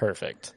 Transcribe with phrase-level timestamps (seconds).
[0.00, 0.54] Perfect.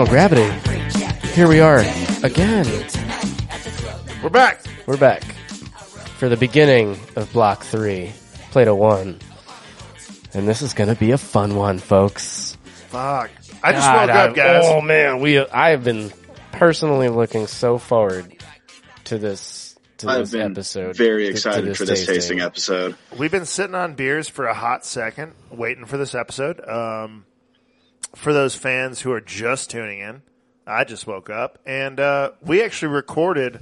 [0.00, 1.28] Final gravity.
[1.34, 1.80] Here we are
[2.24, 2.64] again.
[4.22, 4.62] We're back.
[4.86, 5.22] We're back
[6.16, 8.10] for the beginning of block three,
[8.50, 9.18] Plato one.
[10.32, 12.56] And this is gonna be a fun one, folks.
[12.88, 13.30] Fuck.
[13.62, 14.64] I just God, woke up, I- guys.
[14.64, 16.10] Oh man, we I have been
[16.52, 18.32] personally looking so forward
[19.04, 20.96] to this to I've this been episode.
[20.96, 22.96] very to- to excited for this tasting episode.
[23.18, 26.66] We've been sitting on beers for a hot second, waiting for this episode.
[26.66, 27.26] Um,
[28.14, 30.22] for those fans who are just tuning in,
[30.66, 33.60] I just woke up and uh, we actually recorded.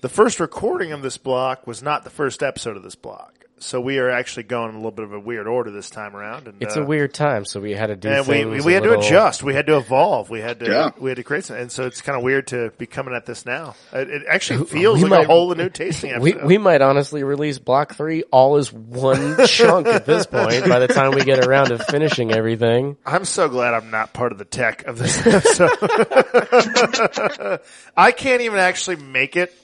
[0.00, 3.80] The first recording of this block was not the first episode of this block, so
[3.80, 6.48] we are actually going in a little bit of a weird order this time around.
[6.48, 8.74] And It's uh, a weird time, so we had to do and we, we a
[8.74, 9.42] had to adjust.
[9.42, 10.30] We had to evolve.
[10.30, 10.90] We had to Yeah.
[10.98, 13.26] we had to create some, and so it's kind of weird to be coming at
[13.26, 13.74] this now.
[13.92, 16.46] It, it actually feels we like might- a whole new tasting We episode.
[16.46, 20.68] we might honestly release block three all as one chunk at this point.
[20.68, 24.32] By the time we get around to finishing everything, I'm so glad I'm not part
[24.32, 25.70] of the tech of this episode.
[27.96, 29.54] I can't even actually make it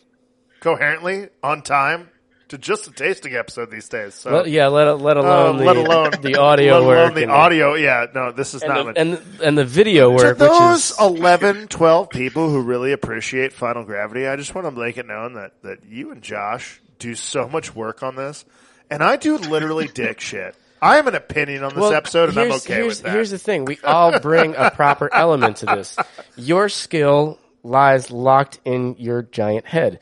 [0.60, 2.08] coherently on time
[2.48, 4.14] to just a tasting episode these days.
[4.14, 7.14] So, Let- yeah, let let alone um, the, let alone the audio let alone work
[7.14, 7.74] the audio.
[7.74, 8.94] Yeah, no, this is and not.
[8.94, 12.92] the, and and the video to work, which those is 11, 12 people who really
[12.92, 16.80] appreciate Final Gravity, I just want to make it known that, that you and Josh
[16.98, 18.44] do so much work on this,
[18.90, 20.54] and I do literally dick shit.
[20.80, 23.12] I have an opinion on this Well, episode, and I'm okay with that.
[23.12, 25.96] Here's the thing: we all bring a proper element to this.
[26.36, 30.00] Your skill lies locked in your giant head.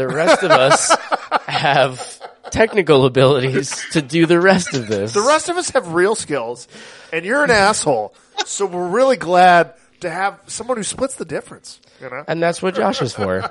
[0.00, 0.96] The rest of us
[1.44, 5.12] have technical abilities to do the rest of this.
[5.12, 6.68] The rest of us have real skills,
[7.12, 8.14] and you're an asshole.
[8.46, 11.82] So we're really glad to have someone who splits the difference.
[12.00, 13.42] You know, and that's what Josh is for.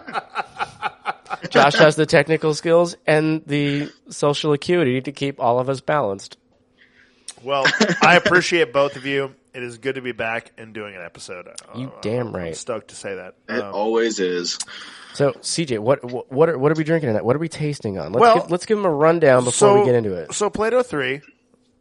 [1.52, 6.40] Josh has the technical skills and the social acuity to keep all of us balanced.
[7.44, 7.66] Well,
[8.02, 9.36] I appreciate both of you.
[9.54, 11.48] It is good to be back and doing an episode.
[11.76, 12.56] You Uh, damn I'm right.
[12.56, 13.34] stoked to say that.
[13.50, 14.60] It Um, always is.
[15.14, 17.26] So, CJ, what what what are, what are we drinking tonight?
[17.26, 18.12] What are we tasting on?
[18.14, 20.34] Let's Well, give, let's give them a rundown before so we get into it.
[20.34, 21.22] So Plato three.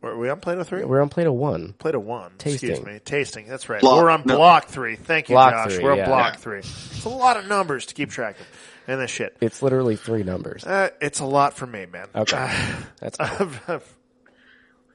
[0.03, 0.85] Are we on Plato three?
[0.85, 1.75] We're on Plato one.
[1.79, 2.33] Plato one.
[2.45, 3.01] Excuse me.
[3.05, 3.49] Tasting.
[3.49, 3.81] That's right.
[3.81, 4.37] Block- We're on no.
[4.37, 4.95] block three.
[4.97, 5.75] Thank you, Block Josh.
[5.75, 6.07] three, We're on yeah.
[6.07, 6.39] block Yeah.
[6.39, 6.59] three.
[6.61, 8.47] It's a lot of numbers to keep track of.
[8.87, 9.37] And this shit.
[9.43, 10.65] It's literally three numbers.
[10.65, 12.07] Uh, it's a lot for me, man.
[12.15, 12.37] Okay.
[13.01, 13.27] That's cool.
[13.29, 13.85] I've- I've-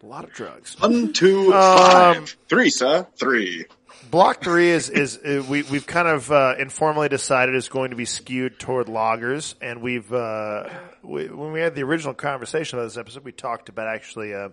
[0.04, 0.80] a lot of drugs.
[0.80, 2.38] One, two, Um, five.
[2.50, 3.08] Three, sir.
[3.18, 3.66] Three.
[4.12, 7.96] Block three is is uh, we we've kind of uh, informally decided is going to
[7.96, 10.70] be skewed toward lagers, and we've uh,
[11.02, 14.50] we, when we had the original conversation about this episode, we talked about actually uh,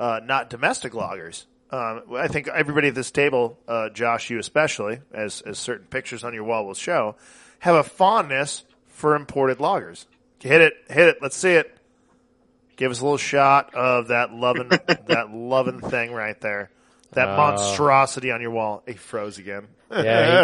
[0.00, 1.44] uh, not domestic lagers.
[1.70, 6.24] Um, I think everybody at this table, uh, Josh, you especially, as as certain pictures
[6.24, 7.14] on your wall will show,
[7.60, 10.06] have a fondness for imported lagers.
[10.40, 11.18] Hit it, hit it.
[11.20, 11.77] Let's see it.
[12.78, 14.68] Give us a little shot of that loving
[15.08, 16.70] that loving thing right there.
[17.12, 18.82] That monstrosity on your wall.
[18.86, 19.66] He froze again.
[19.90, 20.02] Yeah,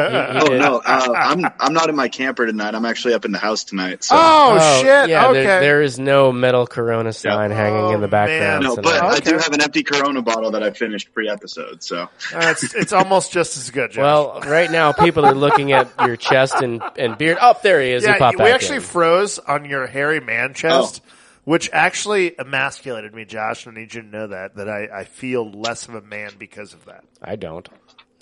[0.09, 0.61] he- he- he Oh did.
[0.63, 2.75] no, uh, I'm I'm not in my camper tonight.
[2.75, 4.03] I'm actually up in the house tonight.
[4.03, 5.11] So Oh, Oh, shit!
[5.11, 5.45] Yeah, okay.
[5.45, 8.41] there, there is no metal Corona sign hanging in the Oh, background.
[8.41, 8.63] man.
[8.63, 9.01] no, tonight.
[9.01, 11.83] but I do have an empty Corona bottle that I finished pre-episode.
[11.83, 13.91] So Uh, it's, it's almost just as good.
[13.91, 14.01] Josh.
[14.03, 17.37] well, right now people are looking at your chest and, and beard.
[17.43, 18.05] Oh, there he is.
[18.05, 18.83] he yeah, popped we back actually in.
[18.83, 21.11] froze on your hairy man chest, Oh.
[21.45, 23.67] Which actually emasculated me, Josh.
[23.67, 26.33] And I need you to know that that I, I feel less of a man
[26.39, 27.05] because of that.
[27.23, 27.69] I don't.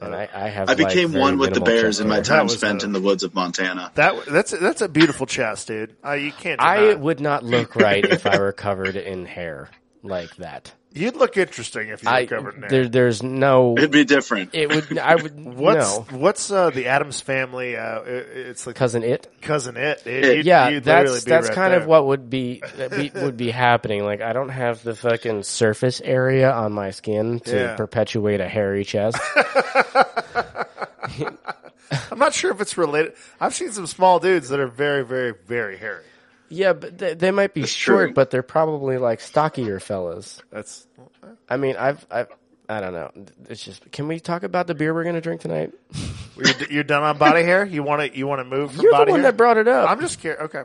[0.01, 0.69] And I, I have.
[0.69, 3.23] I became very one with the bears in my time spent a- in the woods
[3.23, 3.93] of Montana.
[3.95, 5.95] That that's that's a beautiful chest, dude.
[6.05, 6.61] Uh, you can't.
[6.61, 9.71] I would not look right if I were covered in hair
[10.03, 10.73] like that.
[10.95, 12.69] You'd look interesting if you were I covered in hair.
[12.71, 13.75] there, there's no.
[13.79, 14.51] It'd be different.
[14.55, 14.99] It would.
[14.99, 15.43] I would.
[15.57, 16.19] What's no.
[16.19, 17.77] what's uh, the Adams family?
[17.77, 19.27] Uh, it- it's like Cousin it.
[19.41, 20.05] cousin it.
[20.05, 20.25] Dude.
[20.25, 21.81] It- You'd- Yeah, you'd that's be that's right kind there.
[21.81, 24.05] of what would be, be would be happening.
[24.05, 27.77] Like I don't have the fucking surface area on my skin to Yeah.
[27.77, 29.19] perpetuate a hairy chest.
[32.11, 33.15] I'm not sure if it's related.
[33.41, 36.05] I've seen some small dudes that are very, very, very hairy.
[36.53, 38.15] Yeah, but they, they might be That's short, true.
[38.15, 40.41] but they're probably like stockier fellas.
[40.51, 40.87] That's
[41.49, 42.29] I mean, I've I've
[42.69, 43.11] I don't know.
[43.49, 43.91] It's just.
[43.91, 45.73] Can we talk about the beer we're gonna drink tonight?
[46.37, 47.65] you're, you're done on body hair.
[47.65, 49.33] You want to you want to move from You're body the one hair?
[49.33, 49.91] that brought it up.
[49.91, 50.43] I'm just curious.
[50.43, 50.63] Okay.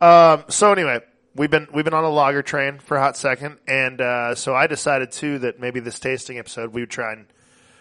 [0.00, 1.00] Um, so anyway,
[1.34, 4.54] we've been we've been on a lager train for a hot second, and uh, so
[4.54, 7.26] I decided too that maybe this tasting episode we would try and,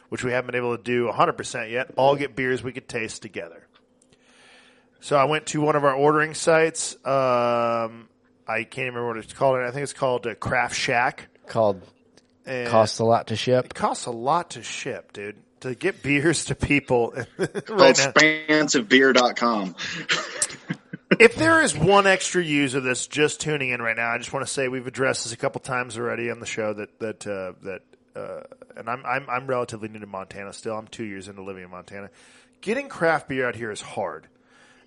[0.10, 2.88] which we haven't been able to do 100 percent yet, all get beers we could
[2.88, 3.66] taste together.
[5.02, 6.96] So I went to one of our ordering sites.
[7.06, 8.10] Um,
[8.48, 9.60] I can't remember what it's called.
[9.60, 11.28] I think it's called uh, Craft Shack.
[11.48, 11.82] Called
[12.46, 13.66] And costs a lot to ship.
[13.66, 15.38] It costs a lot to ship, dude.
[15.62, 18.12] To get beers to people right Called now.
[18.14, 19.76] expansivebeer.com.
[21.20, 24.46] if there is one extra user that's just tuning in right now, I just want
[24.46, 27.54] to say we've addressed this a couple times already on the show that that uh,
[27.64, 27.82] that
[28.16, 28.44] uh,
[28.78, 30.76] and I'm, I'm I'm relatively new to Montana still.
[30.78, 32.10] I'm two years into living in Montana.
[32.62, 34.28] Getting craft beer out here is hard,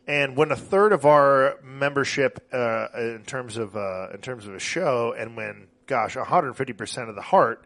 [0.07, 4.55] and when a third of our membership uh, in terms of uh, in terms of
[4.55, 7.65] a show, and when gosh, 150 percent of the heart,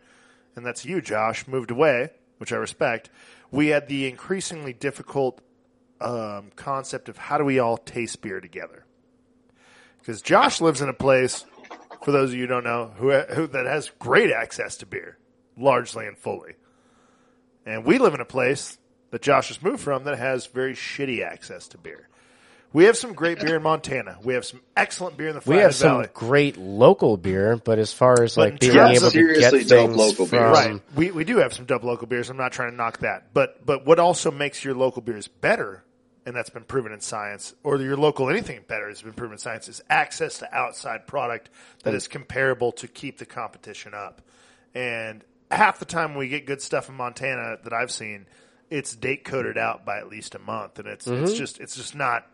[0.55, 3.11] and that's you, Josh, moved away, which I respect.
[3.51, 5.41] We had the increasingly difficult
[6.01, 8.85] um, concept of how do we all taste beer together?
[9.99, 11.45] Because Josh lives in a place,
[12.03, 15.17] for those of you who don't know, who, who that has great access to beer,
[15.57, 16.55] largely and fully,
[17.65, 18.79] and we live in a place
[19.11, 22.09] that Josh has moved from that has very shitty access to beer.
[22.73, 24.19] We have some great beer in Montana.
[24.23, 26.09] We have some excellent beer in the We Flathead have some Valley.
[26.13, 29.69] great local beer, but as far as But like being yeah, able to seriously get
[29.69, 30.41] dope things local beer.
[30.41, 30.81] from, Right.
[30.95, 32.29] We we do have some dope local beers.
[32.29, 33.33] I'm not trying to knock that.
[33.33, 35.85] But but what also makes your local beers better,
[36.27, 39.39] and that's been proven in science, or your local anything better has been proven in
[39.39, 41.51] science, is access to outside product
[41.85, 44.21] that is comparable to keep the competition up.
[44.75, 48.27] And half the time we get good stuff in Montana that I've seen,
[48.71, 51.39] it's date coded out by at least a month, and it's it's mm-hmm.
[51.39, 52.27] just it's just not.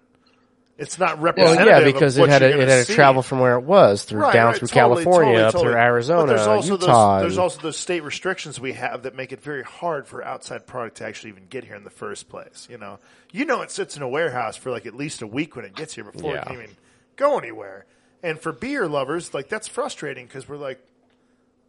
[0.79, 1.67] It's not Well, representative.
[1.67, 4.23] yeah, of because it had to, it had to travel from where it was through
[4.23, 7.15] Right, down right, through totally, California, totally, up through Arizona, But there's also Utah.
[7.19, 10.67] Those, there's also those state restrictions we have that make it very hard for outside
[10.67, 12.67] product to actually even get here in the first place.
[12.71, 12.99] You know,
[13.31, 15.75] you know, it sits in a warehouse for like at least a week when it
[15.77, 16.71] gets here before it can even
[17.17, 17.85] go anywhere.
[18.23, 20.81] And for beer lovers, like that's frustrating because we're like,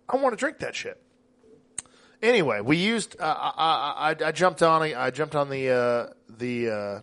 [0.07, 0.99] I want to drink that shit.
[2.21, 3.17] Anyway, we used.
[3.19, 4.81] Uh, I, I, I jumped on.
[4.81, 7.01] I jumped on the uh, the uh,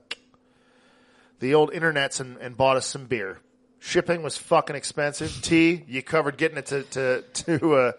[1.40, 3.38] the old internets and, and bought us some beer.
[3.80, 5.40] Shipping was fucking expensive.
[5.42, 7.92] Tea, you covered getting it to to to uh,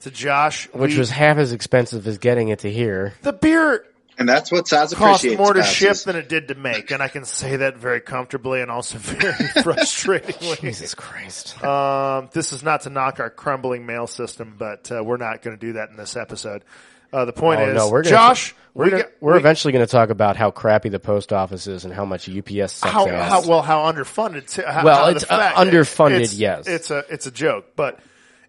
[0.00, 3.14] to Josh, which We- was half as expensive as getting it to here.
[3.22, 3.84] the beer
[4.16, 5.74] And that's what Saz cost more to Passes.
[5.74, 8.98] ship than it did to make, and I can say that very comfortably and also
[9.00, 9.32] very
[9.62, 10.60] frustratingly.
[10.60, 11.60] Jesus Christ!
[11.64, 15.56] Um, this is not to knock our crumbling mail system, but uh, we're not going
[15.58, 16.62] to do that in this episode.
[17.12, 19.38] Uh, the point Oh is, no, we're gonna, Josh, We're we gonna, got- we're we-
[19.38, 22.72] eventually going to talk about how crappy the post office is and how much UPS
[22.74, 24.62] sucks how, how well how underfunded.
[24.62, 26.66] How, Well, how it's, uh, underfunded, it's- yes.
[26.68, 27.66] it's a it's a joke.
[27.76, 27.98] But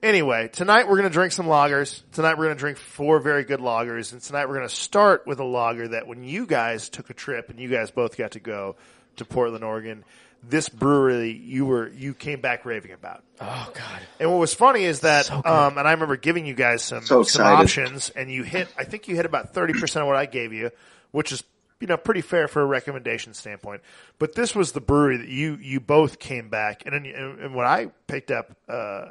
[0.03, 2.01] anyway, tonight we're going to drink some lagers.
[2.11, 5.25] Tonight we're going to drink four very good lagers, and tonight we're going to start
[5.25, 8.31] with a lager that when you guys took a trip and you guys both got
[8.31, 8.75] to go
[9.17, 10.03] to Portland, Oregon,
[10.43, 13.23] this brewery you were you came back raving about.
[13.41, 13.99] oh God!
[14.19, 17.01] And what was funny is that, So um, and I remember giving you guys some
[17.03, 18.67] So some options, and you hit.
[18.77, 20.71] I think you hit about thirty percent of what I gave you,
[21.11, 21.43] which is
[21.79, 23.81] you know pretty fair for a recommendation standpoint.
[24.17, 27.65] But this was the brewery that you you both came back, and and, and what
[27.65, 29.05] I picked up uh,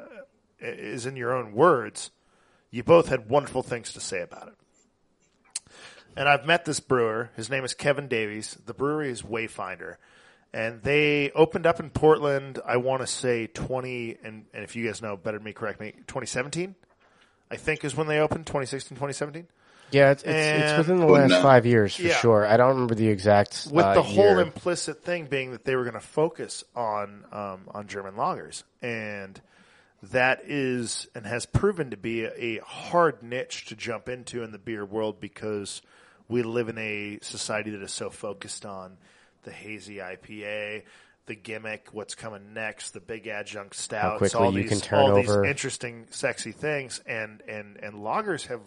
[0.59, 2.11] is in your own words,
[2.71, 4.53] you both had wonderful things to say about it.
[6.17, 7.29] And I've met this brewer.
[7.35, 8.57] His name is Kevin Davies.
[8.65, 9.95] The brewery is Wayfinder.
[10.53, 14.87] And they opened up in Portland, I want to say 20, and, and if you
[14.87, 16.73] guys know better than me, correct me, 2017,
[17.51, 19.47] I think is when they opened, 2016, 2017.
[19.91, 20.29] Yeah, it's, it's,
[20.71, 21.41] it's within the last no.
[21.41, 22.15] five years for Yeah.
[22.15, 22.45] sure.
[22.45, 24.39] I don't remember the exact With uh, the whole year.
[24.39, 28.63] implicit thing being that they were going to focus on, um, on German lagers.
[28.83, 29.39] And
[30.01, 34.51] that is, and has proven to be a, a hard niche to jump into in
[34.51, 35.81] the beer world because
[36.27, 38.97] we live in a society that is so focused on
[39.43, 40.83] the hazy IPA,
[41.25, 45.15] the gimmick, what's coming next, the big adjunct stouts, all you these can turn all
[45.15, 48.61] these over- interesting, sexy things, and and and lagers have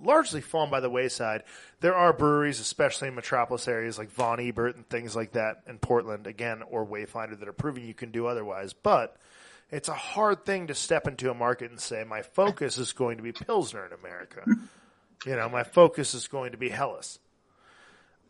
[0.00, 1.44] largely fallen by the wayside.
[1.80, 5.78] There are breweries, especially in metropolis areas like Von Ebert and things like that in
[5.78, 9.16] Portland, again, or Wayfinder, that are proving you can do otherwise, but.
[9.70, 13.16] It's a hard thing to step into a market and say, my focus is going
[13.16, 14.44] to be Pilsner in America.
[15.24, 17.18] You know, my focus is going to be Helles.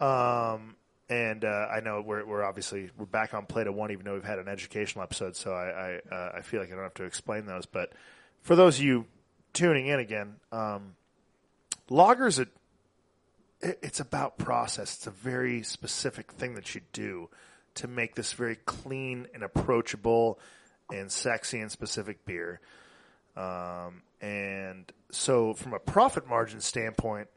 [0.00, 0.76] Um,
[1.12, 4.24] and uh, I know we're, we're obviously we're back on Plato One, even though we've
[4.24, 5.36] had an educational episode.
[5.36, 7.66] So I I, uh, I feel like I don't have to explain those.
[7.66, 7.92] But
[8.40, 9.04] for those of you
[9.52, 10.94] tuning in again, um,
[11.90, 12.48] lagers it,
[13.60, 14.96] it it's about process.
[14.96, 17.28] It's a very specific thing that you do
[17.74, 20.38] to make this very clean and approachable
[20.90, 22.60] and sexy and specific beer.
[23.36, 27.28] Um, and so, from a profit margin standpoint,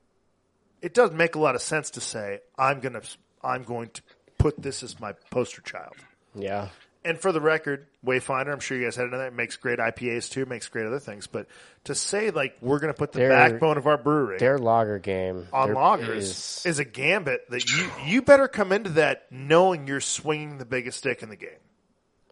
[0.82, 3.02] it doesn't make a lot of sense to say I'm gonna
[3.46, 4.02] I'm going to
[4.38, 5.96] put this as my poster child.
[6.34, 6.70] Yeah.
[7.06, 9.32] and for the record, Wayfinder, I'm sure you guys had another.
[9.32, 10.46] Makes great IPAs too.
[10.46, 11.28] Makes great other things.
[11.28, 11.48] But
[11.86, 15.00] to say like we're going to put the Their- backbone of our brewery Their lager
[15.00, 19.28] game on there lagers is- is, a gambit that you you better come into that
[19.32, 21.50] knowing you're swinging the biggest stick in the game.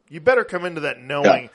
[0.10, 1.50] You better come into that knowing.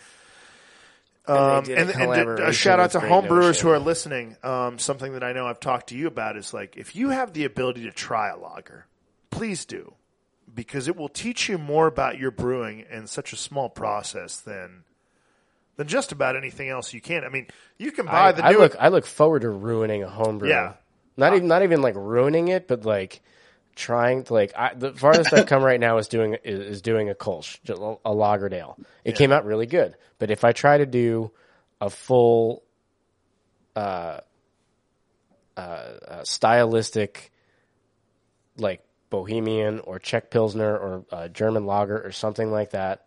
[1.27, 3.79] Um, they did a and, and a shout out to Great home brewers who are
[3.79, 4.37] listening.
[4.43, 7.35] Um, something that I know I've talked to you about is like if you have
[7.35, 8.87] the ability to try a lager,
[9.30, 9.94] please do,
[10.52, 14.85] because it will teach you more about your brewing in such a small process than
[15.76, 17.25] than just about anything else you can.
[17.25, 17.47] I mean,
[17.78, 20.50] you can buy I, the I look I look forward to ruining a homebrew.
[20.50, 20.75] Yeah.
[21.16, 23.20] Not even not even like ruining it, but like
[23.75, 27.11] trying to like I, the farthest I've come right now is doing is, is doing
[27.11, 28.76] a Kolsch, a Lagerdale.
[29.04, 31.30] It came out really good, but if I try to do
[31.80, 32.64] a full
[33.76, 34.20] uh,
[35.56, 37.32] uh, uh, stylistic
[38.56, 43.07] like Bohemian or Czech Pilsner or uh, German Lager or something like that,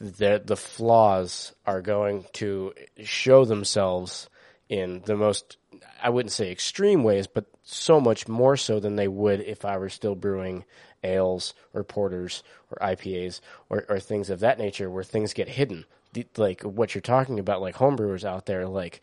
[0.00, 4.28] the the flaws are going to show themselves
[4.68, 5.56] in the most
[6.02, 9.76] I wouldn't say extreme ways, but so much more so than they would if I
[9.78, 10.64] were still brewing
[11.04, 15.84] ales or porters or IPAs or, or things of that nature where things get hidden.
[16.12, 19.00] The, like what you're talking about, like homebrewers out there, like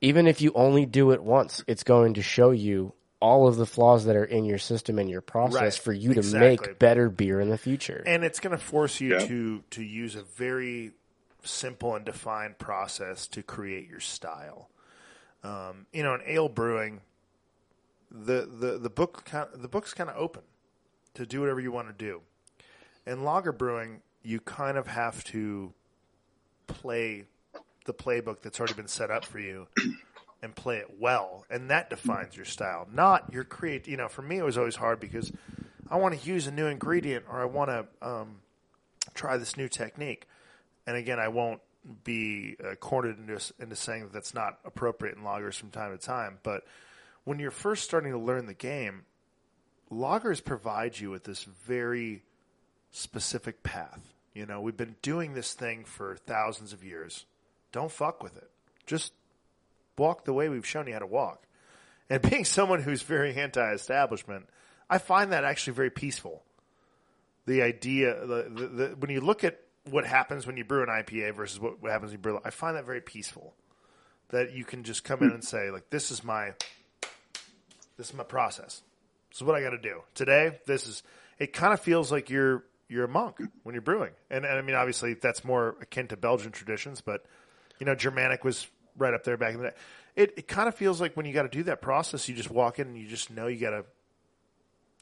[0.00, 3.66] even if you only do it once, it's going to show you all of the
[3.66, 5.84] flaws that are in your system and your process Right.
[5.84, 6.68] for you to Exactly.
[6.68, 8.02] make better beer in the future.
[8.06, 9.26] and it's going to force you Yeah.
[9.26, 10.92] to to use a very
[11.44, 14.70] simple and defined process to create your style.
[15.42, 17.00] Um, you know, in ale brewing,
[18.10, 20.42] the the the book kind the book's kind of open
[21.14, 22.22] to do whatever you want to do.
[23.06, 25.72] In lager brewing, you kind of have to
[26.66, 27.24] play
[27.86, 29.66] the playbook that's already been set up for you
[30.42, 33.86] and play it well, and that defines your style, not your create.
[33.86, 35.30] You know, for me, it was always hard because
[35.90, 38.36] I want to use a new ingredient or I want to um,
[39.14, 40.26] try this new technique,
[40.86, 41.60] and again, I won't
[42.04, 46.04] be uh, cornered into into saying that that's not appropriate in lagers from time to
[46.04, 46.64] time, but
[47.24, 49.04] when you're first starting to learn the game,
[49.90, 52.22] lagers provide you with this very
[52.90, 54.00] specific path.
[54.34, 57.26] You know, we've been doing this thing for thousands of years.
[57.72, 58.50] Don't fuck with it.
[58.86, 59.12] Just
[60.00, 61.46] walk the way we've shown you how to walk.
[62.08, 64.48] And being someone who's very anti-establishment,
[64.88, 66.42] I find that actually very peaceful.
[67.46, 70.88] The idea, the, the, the, when you look at what happens when you brew an
[70.88, 73.54] IPA versus what, what happens when you brew, I find that very peaceful.
[74.30, 76.52] That you can just come in and say, like, this is my,
[77.96, 78.80] this is my process.
[79.28, 80.60] This is what I got to do today.
[80.66, 81.02] This is.
[81.38, 84.62] It kind of feels like you're you're a monk when you're brewing, and, and I
[84.62, 87.24] mean, obviously, that's more akin to Belgian traditions, but
[87.80, 88.68] you know, Germanic was
[89.00, 89.76] right up there back in the day.
[90.16, 92.50] It it kind of feels like when you got to do that process, you just
[92.50, 93.84] walk in and you just know you got to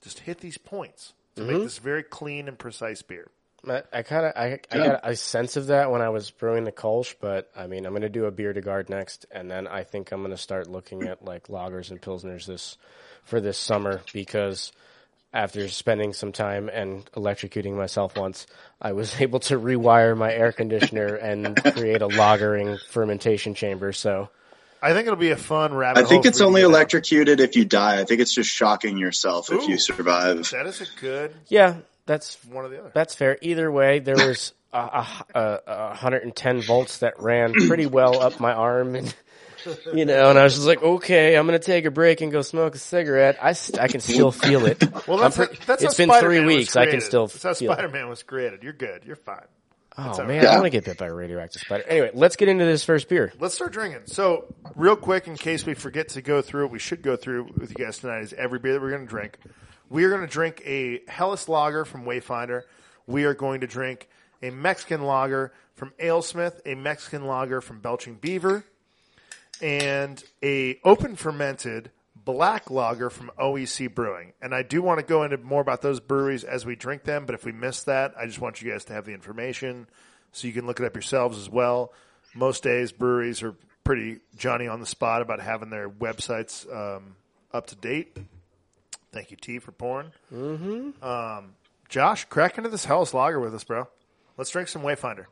[0.02, 1.64] just hit these points to make mm-hmm.
[1.64, 3.31] this very clean and precise beer.
[3.67, 6.64] I- I kind of I, I got a sense of that when I was brewing
[6.64, 9.50] the Kolsch, but I mean I'm going to do a bière de garde next, and
[9.50, 12.78] then I think I'm going to start looking at like lagers and pilsners this
[13.25, 14.73] for this summer because
[15.32, 18.47] after spending some time and electrocuting myself once,
[18.80, 23.92] I was able to rewire my air conditioner and create a lagering fermentation chamber.
[23.92, 24.30] So
[24.80, 26.00] I think it'll be a fun rabbit.
[26.00, 26.75] I think hole it's for you to only get down.
[26.75, 28.00] electrocuted if you die.
[28.00, 30.50] I think it's just shocking yourself if you survive.
[30.50, 32.90] That is a good yeah, that's one of the other.
[32.94, 33.38] That's fair.
[33.42, 38.40] Either way, there was a, a, a, a 110 volts that ran pretty well up
[38.40, 39.14] my arm, and
[39.94, 42.42] you know, and I was just like, okay, I'm gonna take a break and go
[42.42, 43.38] smoke a cigarette.
[43.42, 44.82] I, st- I can still feel it.
[45.06, 46.76] Well, that's pre- how, that's it's been Spider-Man three weeks.
[46.76, 47.56] I can still That's how it.
[47.56, 48.62] Spider-Man was created.
[48.62, 49.04] You're good.
[49.04, 49.44] You're fine.
[49.96, 50.46] Oh man.
[50.46, 51.84] I want to get bit by a radioactive spider.
[51.88, 53.32] Anyway, let's get into this first beer.
[53.40, 54.02] Let's start drinking.
[54.06, 57.48] So, real quick, in case we forget to go through, what we should go through
[57.56, 59.38] with you guys tonight is every beer that we're going to drink.
[59.88, 62.62] We are going to drink a Helles Lager from Wayfinder.
[63.06, 64.08] We are going to drink
[64.40, 68.64] a Mexican Lager from Alesmith, a Mexican Lager from Belching Beaver,
[69.62, 71.90] and a open fermented
[72.24, 74.32] black lager from OEC Brewing.
[74.42, 77.24] And I do want to go into more about those breweries as we drink them,
[77.24, 79.86] but if we miss that, I just want you guys to have the information
[80.32, 81.92] so you can look it up yourselves as well.
[82.34, 87.16] Most days breweries are pretty Johnny on the spot about having their websites um,
[87.52, 88.16] up to date.
[89.12, 90.12] Thank you, T, for pouring.
[90.32, 91.02] Mm-hmm.
[91.02, 91.54] Um,
[91.88, 93.88] Josh, crack into this Helles Lager with us, bro.
[94.36, 95.24] Let's drink some Wayfinder.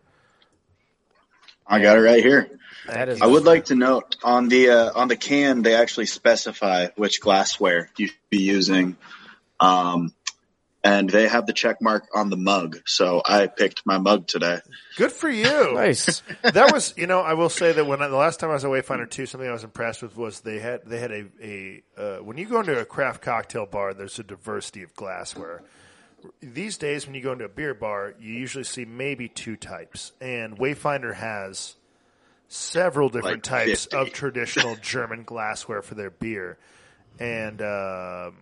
[1.68, 2.50] I got it right here.
[2.86, 3.20] That is.
[3.20, 7.20] I would like to note on the uh, on the can they actually specify which
[7.20, 8.96] glassware you should be using,
[9.58, 10.14] um,
[10.84, 12.78] and they have the check mark on the mug.
[12.86, 14.60] So I picked my mug today.
[14.96, 15.74] Good for you.
[15.74, 16.22] nice.
[16.42, 18.64] that was, you know, I will say that when I, the last time I was
[18.64, 21.82] at Wayfinder two, something I was impressed with was they had they had a a
[21.98, 25.64] uh, when you go into a craft cocktail bar, there's a diversity of glassware.
[26.40, 30.12] These days when you go into a beer bar, you usually see maybe two types,
[30.20, 31.74] and Wayfinder has
[32.48, 33.96] several different Like types 50.
[33.96, 36.58] of traditional German glassware for their beer,
[37.18, 38.36] and um,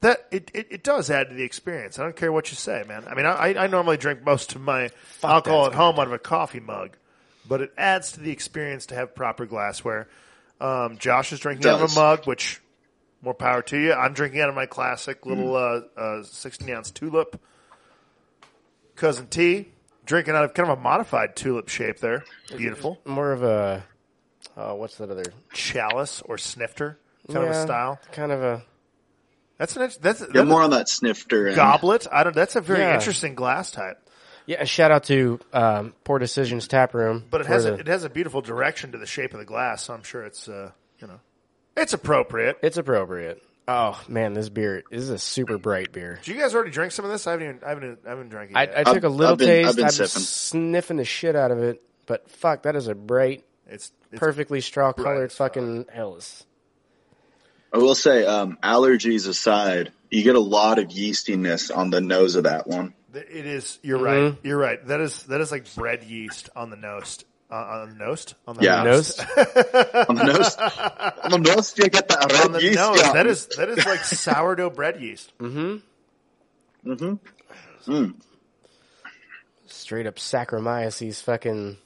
[0.00, 1.98] that it, it, it does add to the experience.
[1.98, 3.04] I don't care what you say, man.
[3.06, 4.90] I mean, I, I normally drink most of my
[5.22, 6.96] alcohol at home out of a coffee mug,
[7.48, 10.08] but it adds to the experience to have proper glassware.
[10.60, 12.60] Um, Josh is drinking out of a mug, which
[13.24, 13.92] more power to you.
[13.92, 15.98] I'm drinking out of my classic little Hmm.
[15.98, 17.40] uh, uh, 16 ounce tulip.
[18.96, 19.68] Cousin T
[20.04, 22.24] drinking out of kind of a modified tulip shape there.
[22.56, 23.84] Beautiful More of a
[24.56, 26.98] uh, what's that other chalice or snifter
[27.32, 27.98] kind of a style.
[28.12, 28.62] Kind of a
[29.58, 31.48] That's an that's, Yeah, that's more on that snifter.
[31.48, 31.56] end.
[31.56, 32.06] goblet.
[32.12, 32.34] I don't.
[32.36, 32.94] That's a very Yeah.
[32.94, 33.98] interesting glass type.
[34.46, 34.60] yeah.
[34.62, 37.24] A shout out to um, Poor Decisions Tap Room.
[37.30, 39.46] But it has the- a, it has a beautiful direction to the shape of the
[39.46, 41.18] glass, so I'm sure it's uh, you know
[41.76, 42.58] it's appropriate.
[42.62, 43.42] it's appropriate.
[43.66, 46.20] Oh man, this beer this is a super bright beer.
[46.22, 47.26] Did you guys already drink some of this?
[47.26, 48.78] I haven't even I haven't I haven't drank it I, yet.
[48.78, 49.68] I took a I've- little I've been- taste.
[49.70, 50.08] I've been I'm sipping.
[50.22, 54.60] sniffing the shit out of it, but fuck, that is a bright, it's, it's perfectly
[54.60, 55.54] straw colored as fuck.
[55.54, 56.44] fucking Helles.
[57.72, 62.36] I will say, um, allergies aside, you get a lot of yeastiness on the nose
[62.36, 62.94] of that one.
[63.14, 63.78] It is.
[63.82, 64.24] You're Mm-hmm.
[64.26, 64.36] right.
[64.42, 64.86] You're right.
[64.86, 67.24] That is that is like bread yeast on the nose.
[67.54, 68.34] Uh, on the nose.
[68.48, 68.82] On the Yeah.
[68.82, 69.20] Nose?
[70.08, 72.74] On the nose, on the nose, you get that on the yeast.
[72.76, 72.98] nose.
[73.00, 73.12] yeah.
[73.12, 75.32] That is that is like sourdough bread yeast.
[75.38, 76.90] Mm-hmm.
[76.90, 77.92] Mm-hmm.
[77.92, 78.14] Mm.
[79.66, 81.76] Straight up Saccharomyces fucking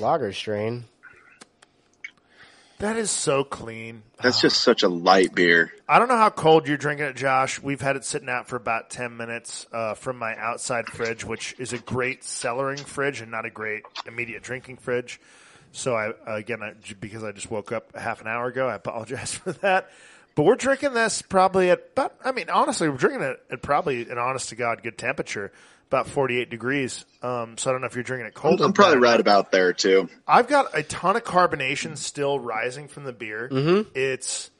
[0.00, 0.84] lager strain.
[2.82, 4.02] That is so clean.
[4.20, 5.72] That's just such a light beer.
[5.88, 7.62] I don't know how cold you're drinking it, Josh.
[7.62, 11.54] We've had it sitting out for about 10 minutes uh, from my outside fridge, which
[11.60, 15.20] is a great cellaring fridge and not a great immediate drinking fridge.
[15.70, 19.32] So I, again, I, because I just woke up half an hour ago, I apologize
[19.32, 19.88] for that.
[20.34, 24.10] But we're drinking this probably at but I mean, honestly, we're drinking it at probably
[24.10, 25.52] an honest to God good temperature,
[25.92, 27.04] about 48 degrees.
[27.22, 28.62] Um, so I don't know if you're drinking it I'm, cold.
[28.62, 30.08] I'm probably right about there too.
[30.26, 33.48] I've got a ton of carbonation still rising from the beer.
[33.52, 33.90] Mm-hmm.
[33.94, 34.50] It's,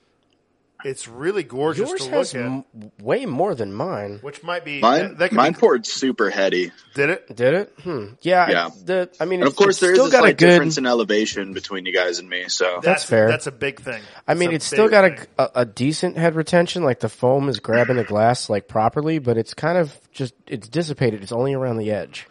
[0.84, 2.42] it's really gorgeous Yours to look has at.
[2.42, 2.64] m-
[3.00, 4.18] way more than mine.
[4.22, 7.54] which might be Mine, that, that could mine be, poured super heady, did it Did
[7.54, 7.72] it?
[7.82, 8.06] Hmm.
[8.20, 8.50] Yeah.
[8.50, 8.66] Yeah.
[8.66, 10.22] I, the I mean, and it's, of course it's there is still a got a
[10.22, 10.46] slight good.
[10.48, 12.48] difference in elevation between you guys and me.
[12.48, 13.28] So that's fair.
[13.28, 16.82] that's a big thing I mean, it's still got a, a a decent head retention.
[16.84, 20.68] Like the foam is grabbing the glass like properly, but it's kind of just it's
[20.68, 21.22] dissipated.
[21.22, 22.26] It's only around the edge.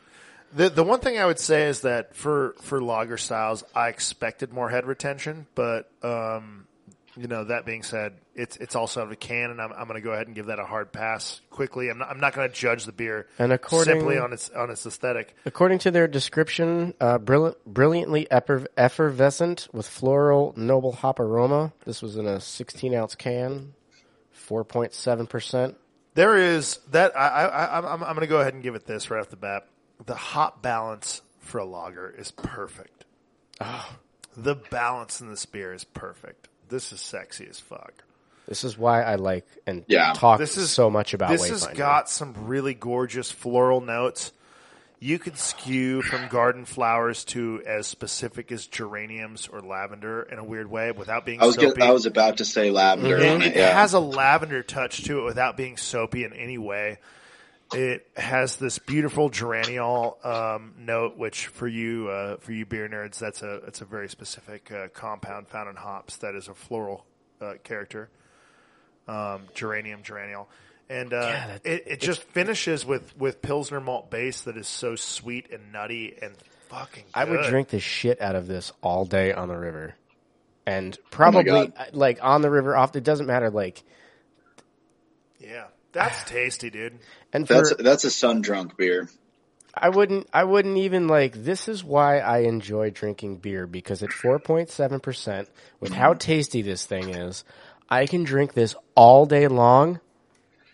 [0.54, 4.52] the the one thing I would say is that for for lager styles I expected
[4.52, 6.68] more head retention but um
[7.16, 9.88] you know that being said it's it's also out of a can and I'm I'm
[9.88, 12.34] going to go ahead and give that a hard pass quickly I'm not, I'm not
[12.34, 15.92] going to judge the beer And according- simply on its on its aesthetic According to
[15.92, 21.74] their description, uh, brilliant, brilliantly effervescent with floral noble hop aroma.
[21.86, 23.74] This was in a 16 ounce can,
[24.48, 25.78] 4.7 percent.
[26.14, 28.86] There is that I, I, I I'm, I'm going to go ahead and give it
[28.86, 29.68] this right off the bat.
[30.06, 33.06] The hop balance for a lager is perfect.
[34.38, 36.48] The balance in this beer is perfect.
[36.70, 38.04] This is sexy as fuck.
[38.48, 40.14] This is why I like and Yeah.
[40.14, 41.50] talk This is so much about This Wayfinder.
[41.50, 44.32] has got some really gorgeous floral notes.
[45.00, 50.44] You could skew from garden flowers to as specific as geraniums or lavender in a
[50.44, 51.80] weird way without being I was soapy.
[51.80, 53.56] get, I was about to say lavender It, on it it.
[53.56, 53.74] Yeah.
[53.74, 57.00] has a lavender touch to it without being soapy in any way.
[57.74, 63.18] It has this beautiful geraniol um, note, which for you uh, for you beer nerds,
[63.18, 67.06] that's a it's a very specific uh, compound found in hops that is a floral
[67.40, 68.10] uh, character.
[69.12, 70.46] Um, geranium, geraniol,
[70.90, 74.68] and uh, Yeah, that- it, it just finishes with with pilsner malt base that is
[74.68, 76.34] so sweet and nutty and
[76.70, 77.04] fucking.
[77.14, 79.96] I would drink the shit out of this all day on the river,
[80.66, 81.74] and Oh probably God.
[81.78, 82.96] uh, like on the river off.
[82.96, 83.50] It doesn't matter.
[83.50, 83.84] Like
[85.40, 87.00] Yeah, that's tasty, dude.
[87.34, 89.10] and for That's that's a sun drunk beer.
[89.74, 94.10] I wouldn't I wouldn't even like this is why I enjoy drinking beer because at
[94.10, 95.48] 4.7%
[95.80, 97.46] with how tasty this thing is,
[97.92, 100.00] I can drink this all day long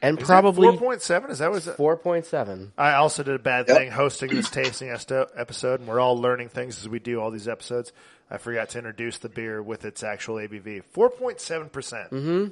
[0.02, 1.32] and probably four point seven.
[1.32, 1.66] Is that what?
[1.66, 2.72] It, 4.7.
[2.78, 3.78] I also did a bad Yep.
[3.78, 7.48] thing hosting this tasting episode, and we're all learning things as we do all these
[7.48, 7.92] episodes.
[8.30, 12.12] I forgot to introduce the beer with its actual ABV, four point seven percent.
[12.12, 12.48] Mm-hmm.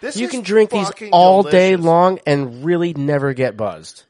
[0.00, 4.04] This You is can drink these fucking all day long and really never get buzzed.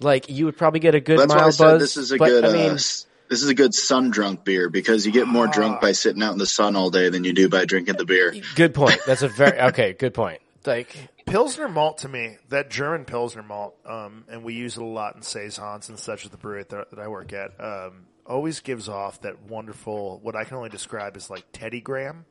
[0.00, 1.80] Like you would probably get a good That's why I mild said buzz.
[1.80, 2.44] this is a but, good.
[2.44, 5.46] I uh, mean, s- this is a good sun drunk beer because you get more
[5.46, 8.04] drunk by sitting out in the sun all day than you do by drinking the
[8.04, 8.34] beer.
[8.54, 8.98] good point.
[9.06, 9.92] That's a very okay.
[9.92, 10.40] Good point.
[10.64, 14.86] Like Pilsner malt to me, that German Pilsner malt, um, and we use it a
[14.86, 17.52] lot in saisons and such at the brewery that, that I work at.
[17.60, 22.24] Um, always gives off that wonderful, what I can only describe as like Teddy Graham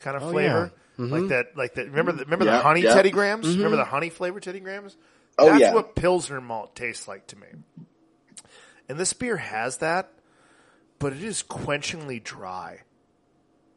[0.00, 1.04] kind of Oh, flavor, yeah.
[1.06, 1.86] like that, like that.
[1.86, 2.92] Remember the remember the honey yeah.
[2.94, 3.48] Teddy Grahams?
[3.56, 4.96] Remember the honey flavored Teddy Grahams?
[5.38, 5.74] Oh, That's yeah.
[5.74, 7.46] what Pilsner malt tastes like to me.
[8.88, 10.10] And this beer has that,
[10.98, 12.80] but it is quenchingly dry.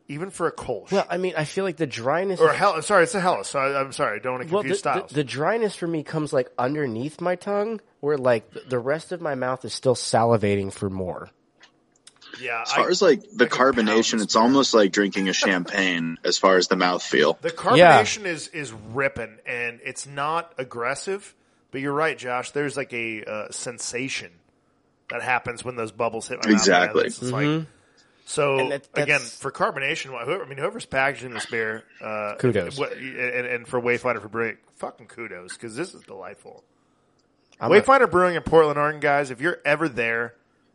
[0.07, 0.91] Even for a Kolsch.
[0.91, 3.47] Well, I mean, I feel like the dryness or hell, sorry, it's a Helles.
[3.47, 5.11] So I, I'm sorry, I don't want to confuse the, the, styles.
[5.11, 9.21] the dryness for me comes like underneath my tongue, where like the- the rest of
[9.21, 11.29] my mouth is still salivating for more.
[12.41, 14.41] yeah, As far I- as like the I carbonation, it's beer.
[14.43, 17.37] almost like drinking a champagne as far as the mouth feel.
[17.41, 21.33] The carbonation is is ripping, and it's not aggressive.
[21.71, 22.51] But you're right, Josh.
[22.51, 24.31] There's like a uh, sensation
[25.11, 26.59] that happens when those bubbles hit my mouth.
[26.59, 27.05] Exactly.
[27.05, 27.65] It's like
[28.25, 30.07] so that- again for carbonation.
[30.07, 32.77] Whoever, I mean, whoever's packaging this beer, uh, Kudos.
[32.77, 36.63] what- and, and for Wayfinder for brewing, fucking kudos because this is delightful.
[37.59, 39.29] I'm a- Wayfinder Brewing in Portland, Oregon, guys.
[39.31, 40.33] If you're ever there,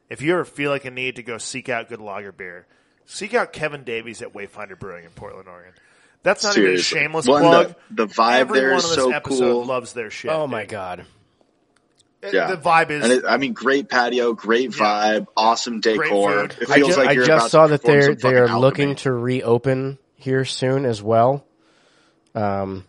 [0.09, 2.67] if you ever feel like a need to go seek out good lager beer,
[3.07, 5.73] seek out Kevin Davies at Wayfinder Brewing in Portland, Oregon.
[6.23, 7.75] That's not even a shameless Well, plug.
[7.91, 9.65] the- the vibe Everyone there is on this so episode cool.
[9.65, 10.31] loves their shit.
[10.31, 11.05] oh my god!
[12.23, 12.47] Uh, Yeah.
[12.49, 16.49] The vibe is And it, I mean, great patio, great vibe, awesome decor.
[16.49, 16.57] food.
[16.61, 19.99] It I, feels ju- like I just saw that they're they are looking to reopen
[20.17, 21.45] here soon as well,
[22.35, 22.85] um,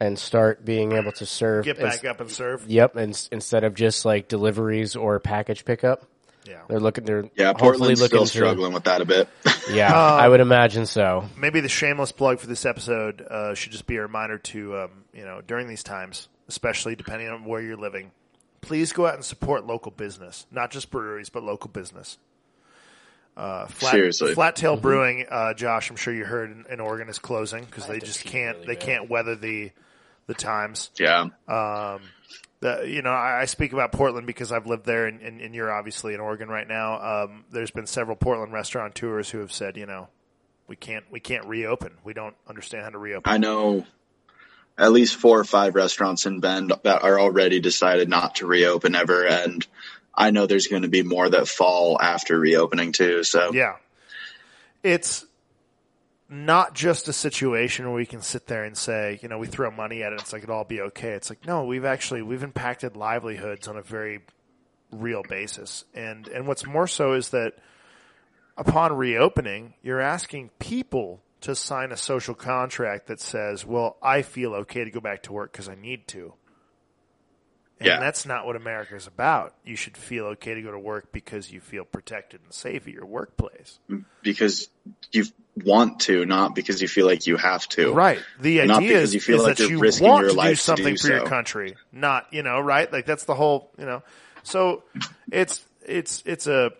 [0.00, 1.64] and start being able to serve.
[1.64, 2.64] get ins- back up and serve.
[2.68, 6.04] Yep, and instead of just like deliveries or package pickup,
[6.46, 6.60] Yeah.
[6.68, 7.04] they're looking.
[7.04, 8.30] They're Yeah, Portland's looking still to.
[8.30, 9.28] struggling with that a bit.
[9.70, 11.28] Yeah, Um, I would imagine so.
[11.36, 14.90] Maybe the shameless plug for this episode uh, should just be a reminder to um,
[15.12, 18.10] you know during these times, especially depending on where you're living,
[18.60, 22.18] please go out and support local business, not just breweries, but local business.
[23.36, 24.34] Uh, flat, Seriously.
[24.34, 24.82] Flat Tail Mm-hmm.
[24.82, 28.24] Brewing, uh, Josh, I'm sure you heard in, in Oregon is closing because they just
[28.24, 28.84] can't really they bad.
[28.84, 29.70] can't weather the
[30.26, 30.90] the times.
[30.98, 31.28] yeah.
[32.60, 35.54] The, you know, I, I speak about Portland because I've lived there, and, and, and
[35.54, 37.24] you're obviously in Oregon right now.
[37.24, 40.08] Um, there's been several Portland restaurateurs who have said, you know,
[40.66, 41.92] we can't we can't reopen.
[42.02, 43.32] We don't understand how to reopen.
[43.32, 43.86] I know
[44.78, 48.94] at least four or five restaurants in Bend that are already decided not to reopen
[48.94, 49.66] ever, and
[50.14, 53.24] I know there's going to be more that fall after reopening too.
[53.24, 53.76] So Yeah.
[54.82, 55.26] It's
[56.28, 59.70] not just a situation where we can sit there and say, you know, we throw
[59.70, 60.20] money at it.
[60.20, 61.10] It's like it'll all be okay.
[61.10, 64.20] It's like, no, we've actually, we've impacted livelihoods on a very
[64.92, 65.84] real basis.
[65.94, 67.54] And, and what's more so is that
[68.56, 74.54] upon reopening, you're asking people to sign a social contract that says, well, I feel
[74.54, 76.34] okay to go back to work because I need to.
[77.80, 78.00] And Yeah.
[78.00, 79.54] that's not what America is about.
[79.64, 82.92] You should feel okay to go to work because you feel protected and safe at
[82.92, 83.78] your workplace.
[84.22, 84.68] because
[85.12, 85.26] you
[85.64, 87.92] want to, not because you feel like you have to.
[87.92, 88.20] Right.
[88.40, 90.56] The Not idea is, you feel is like that risking want your to do life
[90.58, 92.92] to something do for your country, not you know, right?
[92.92, 94.02] Like that's the whole, you know.
[94.42, 94.82] So
[95.30, 96.72] it's it's it's a.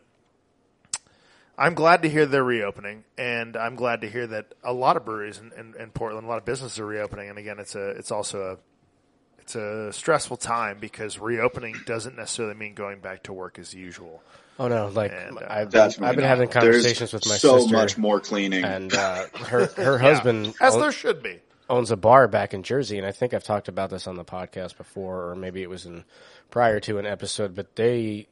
[1.58, 5.04] I'm glad to hear they're reopening, and I'm glad to hear that a lot of
[5.04, 7.28] breweries in, in, in Portland, a lot of businesses are reopening.
[7.30, 12.54] And again, it's a it's also a it's a stressful time because reopening doesn't necessarily
[12.54, 14.22] mean going back to work as usual.
[14.60, 16.22] Oh no, like And, uh, I've been, I've been not.
[16.28, 18.64] having conversations There's with my so sister, much more cleaning.
[18.64, 21.40] and uh, her her husband as own- there should be.
[21.70, 24.24] owns a bar back in Jersey, and I think I've talked about this on the
[24.24, 26.04] podcast before, or maybe it was in
[26.50, 27.54] prior to an episode.
[27.54, 28.26] But they,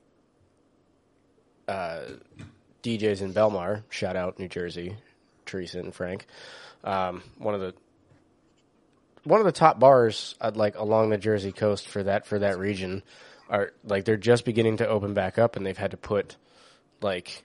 [1.68, 2.00] uh,
[2.86, 4.96] D'Jais in Belmar, shout out New Jersey,
[5.44, 6.26] Teresa and Frank,
[6.84, 7.74] um, one of the
[9.24, 12.58] one of the top bars I'd like along the Jersey coast for that for that
[12.58, 13.02] region
[13.48, 16.36] are like they're just beginning to open back up, and they've had to put
[17.00, 17.44] like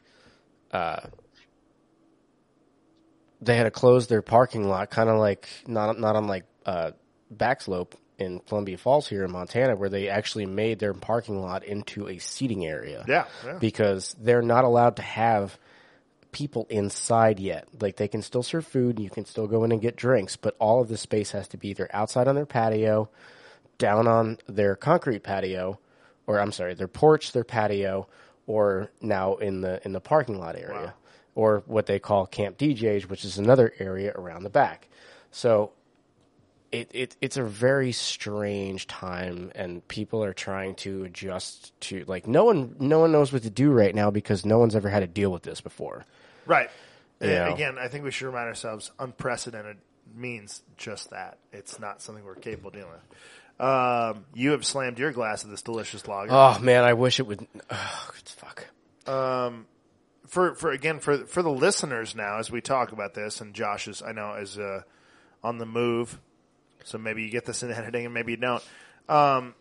[3.41, 6.91] they had to close their parking lot, kind of like not not on like uh,
[7.35, 12.07] Backslope in Columbia Falls here in Montana, where they actually made their parking lot into
[12.07, 13.03] a seating area.
[13.07, 13.57] Yeah, yeah.
[13.59, 15.57] because they're not allowed to have
[16.31, 17.67] people inside yet.
[17.79, 20.35] Like they can still serve food, and you can still go in and get drinks,
[20.35, 23.09] but all of the space has to be either outside on their patio,
[23.77, 25.79] down on their concrete patio,
[26.27, 28.07] or I'm sorry, their porch, their patio,
[28.47, 30.93] or now in the in the parking lot area,
[31.35, 34.87] or what they call Camp D'Jais, which is another area around the back.
[35.31, 35.71] So
[36.71, 42.27] it, it it's a very strange time, and people are trying to adjust to like
[42.27, 45.01] no one no one knows what to do right now because no one's ever had
[45.01, 46.05] to deal with this before.
[46.45, 46.69] Right.
[47.19, 47.53] Yeah.
[47.53, 49.77] Again, I think we should remind ourselves unprecedented
[50.15, 51.37] means just that.
[51.51, 53.65] It's not something we're capable of dealing with.
[53.65, 56.31] Um, you have slammed your glass of this delicious lager.
[56.31, 57.45] Oh man, I wish it would.
[57.69, 58.67] Oh, fuck.
[60.27, 63.87] for for again for for the listeners now as we talk about this, and Josh
[63.87, 64.81] is I know is uh,
[65.43, 66.19] on the move,
[66.83, 68.63] so maybe you get this in editing and maybe you don't.
[69.09, 69.55] Um,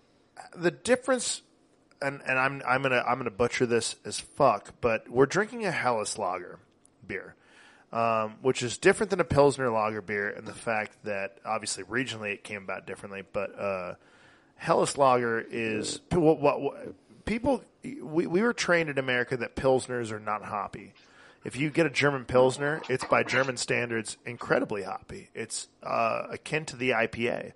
[0.55, 1.43] the difference,
[2.01, 5.71] and and I'm I'm gonna I'm gonna butcher this as fuck, but we're drinking a
[5.71, 6.59] Helles lager
[7.07, 7.35] beer.
[7.93, 12.35] Um, which is different than a Pilsner lager beer and the fact that obviously regionally
[12.35, 13.95] it came about differently, but uh,
[14.55, 17.65] Helles Lager is what, what, what people.
[17.83, 20.93] We, we were trained in America that pilsners are not hoppy.
[21.45, 25.31] If you get a German pilsner, it's by German standards incredibly hoppy.
[25.35, 27.53] It's uh, akin to the IPA.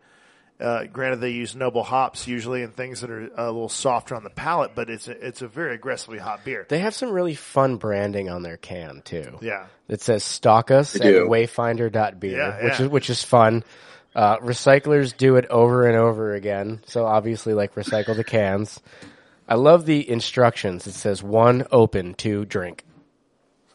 [0.61, 4.23] Uh, granted, they use noble hops usually and things that are a little softer on
[4.23, 6.65] the palate, but it's a, it's a very aggressively hot beer.
[6.69, 9.37] They have some really fun branding on their can too.
[9.43, 9.67] Yeah.
[9.89, 11.27] It says stalk us at do.
[11.29, 12.85] wayfinder.beer, Yeah, which yeah.
[12.85, 13.65] is which is fun.
[14.15, 16.81] Uh, recyclers do it over and over again.
[16.87, 18.81] So obviously like recycle the cans.
[19.49, 20.87] I love the instructions.
[20.87, 22.85] It says one open, two drink.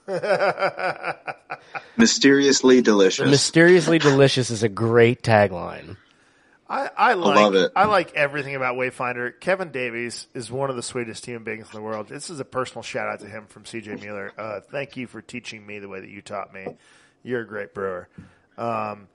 [1.97, 3.29] Mysteriously delicious.
[3.29, 5.97] Mysteriously delicious is a great tagline.
[6.69, 7.71] I, I like love it.
[7.75, 9.39] I like everything about Wayfinder.
[9.39, 12.07] Kevin Davies is one of the sweetest human beings in the world.
[12.09, 14.31] This is a personal shout out to him from CJ Mueller.
[14.37, 16.67] Uh, thank you for teaching me the way that you taught me.
[17.23, 18.07] You're a great brewer.
[18.57, 19.07] Um,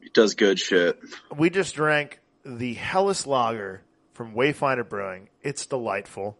[0.00, 0.98] He does good shit.
[1.36, 3.82] we just drank the Helles Lager
[4.14, 5.28] from Wayfinder Brewing.
[5.42, 6.38] It's delightful.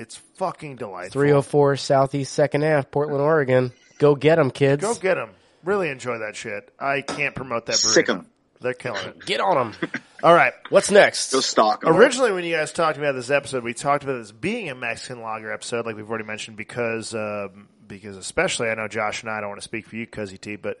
[0.00, 1.20] It's fucking delightful.
[1.20, 3.70] 304 Southeast Second Half, Portland, Oregon.
[3.98, 4.80] Go get them, kids.
[4.82, 5.30] Go get them.
[5.62, 6.72] Really enjoy that shit.
[6.80, 7.94] I can't promote that brewery.
[7.94, 8.16] Sick 'em.
[8.16, 8.26] enough.
[8.62, 9.26] They're killing it.
[9.26, 9.90] Get on them.
[10.22, 10.54] All right.
[10.70, 11.32] What's next?
[11.32, 11.94] Go stock 'em.
[11.94, 15.22] Originally, when you guys talked about this episode, we talked about this being a Mexican
[15.22, 19.36] lager episode, like we've already mentioned, because um, because especially I know Josh and I,
[19.36, 20.80] I don't want to speak for you, Cuzzy T, but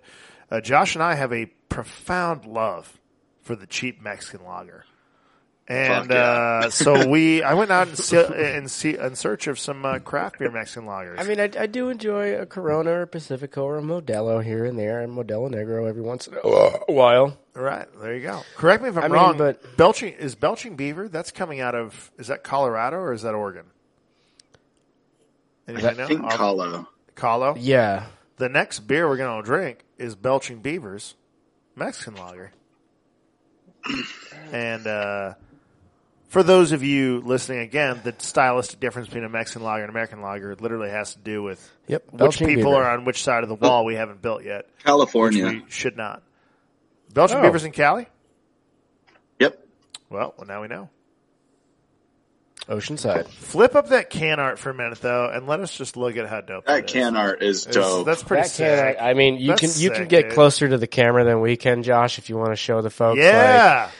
[0.50, 2.98] uh, Josh and I have a profound love
[3.42, 4.84] for the cheap Mexican lager.
[5.70, 6.62] And yeah.
[6.64, 10.00] uh, so we, I went out and see, and see in search of some uh,
[10.00, 11.20] craft beer Mexican lagers.
[11.20, 14.76] I mean, I, I do enjoy a Corona or Pacifico or a Modelo here and
[14.76, 17.38] there, and Modelo Negro every once in a while.
[17.54, 18.42] right there you go.
[18.56, 21.08] Correct me if I'm I mean, wrong, but- belching is belching beaver.
[21.08, 23.66] That's coming out of is that Colorado or is that Oregon?
[25.68, 26.04] Anybody know?
[26.04, 26.86] I think I'll- Kahlo.
[27.14, 27.56] Kahlo.
[27.60, 28.06] Yeah.
[28.38, 31.14] The next beer we're going to drink is Belching Beavers
[31.76, 32.50] Mexican lager.
[34.52, 35.34] and uh,
[36.30, 40.22] for those of you listening again, the stylistic difference between a Mexican lager and American
[40.22, 42.04] lager literally has to do with Yep.
[42.10, 42.84] which Belching people Beaver.
[42.84, 45.46] are on which side of the wall we haven't built yet, which California.
[45.46, 46.22] we should not.
[47.12, 47.42] Belching Oh.
[47.42, 48.06] Beavers in Cali?
[49.40, 49.58] Yep.
[50.08, 50.88] Well, well, now we know.
[52.68, 53.26] Oceanside.
[53.28, 56.28] Flip up that can art for a minute, though, and let us just look at
[56.28, 56.80] how dope That is.
[56.82, 58.06] That can art is It's- dope.
[58.06, 58.96] That's pretty That can, sick.
[59.00, 60.32] I mean, you That's can you can get dude.
[60.34, 63.18] closer to the camera than we can, Josh, if you want to show the folks.
[63.18, 63.84] Yeah.
[63.86, 63.92] Like,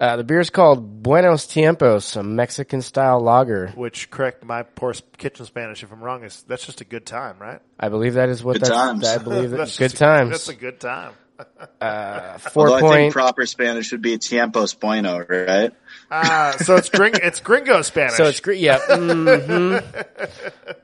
[0.00, 3.68] uh, the is called Buenos Tiempos, a Mexican style lager.
[3.74, 7.38] Which, correct my poor kitchen Spanish if I'm wrong, is that's just a good time,
[7.38, 7.60] right?
[7.80, 8.70] I believe that is what Good that's.
[8.70, 9.06] times.
[9.06, 10.30] I believe that That's good just a- times.
[10.30, 11.12] That's a good time.
[12.40, 13.12] Four Although I think point.
[13.12, 15.70] proper Spanish would be tiempos bueno, right?
[16.10, 18.16] Uh, so it's gring, it's gringo Spanish.
[18.16, 18.58] so it's great.
[18.60, 18.78] Yeah.
[18.78, 19.76] hmm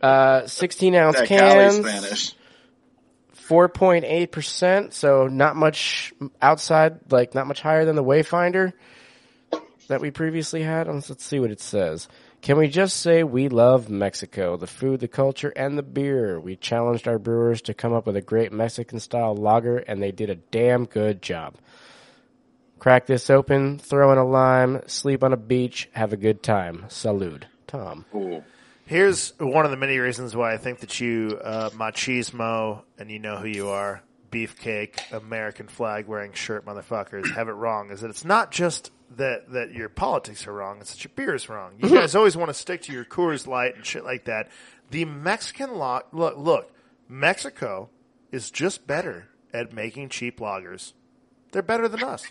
[0.03, 1.77] Uh, sixteen ounce That Cali cans.
[1.77, 2.35] Spanish.
[3.33, 4.93] Four point eight percent.
[4.95, 8.73] So not much outside, like not much higher than the Wayfinder
[9.89, 10.89] that we previously had.
[10.89, 12.09] Let's, let's see what it says.
[12.41, 16.41] Can we just say we love Mexico, the food, the culture, and the beer?
[16.41, 20.11] We challenged our brewers to come up with a great Mexican style lager, and they
[20.11, 21.55] did a damn good job.
[22.79, 26.87] Crack this open, throw in a lime, sleep on a beach, have a good time.
[26.89, 27.45] Salud.
[27.69, 28.05] Tom.
[28.15, 28.43] Ooh.
[28.85, 33.21] Here's one of the many reasons why I think that you, uh, machismo, and you
[33.21, 37.91] know who you are, beefcake, American flag wearing shirt motherfuckers, have it wrong.
[37.91, 41.35] Is that it's not just that that your politics are wrong; it's that your beer
[41.35, 41.73] is wrong.
[41.79, 44.49] You guys always want to stick to your Coors Light and shit like that.
[44.91, 46.73] The Mexican law, look, look,
[47.09, 47.89] Mexico
[48.31, 50.93] is just better at making cheap lagers.
[51.53, 52.25] They're better than us.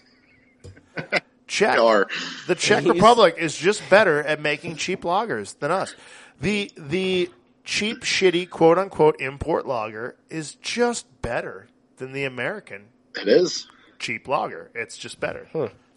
[1.48, 2.08] Czech, Or
[2.48, 5.96] the Czech He's- Republic is just better at making cheap lagers than us.
[6.40, 7.30] The the
[7.64, 11.68] cheap, shitty, quote unquote import lager is just better
[11.98, 13.68] than the American it is.
[14.00, 14.72] cheap lager.
[14.74, 15.48] It's just better.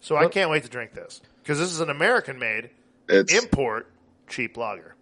[0.05, 2.69] So I can't wait to drink this because this is an American made
[3.09, 3.91] It's import
[4.27, 4.95] cheap lager.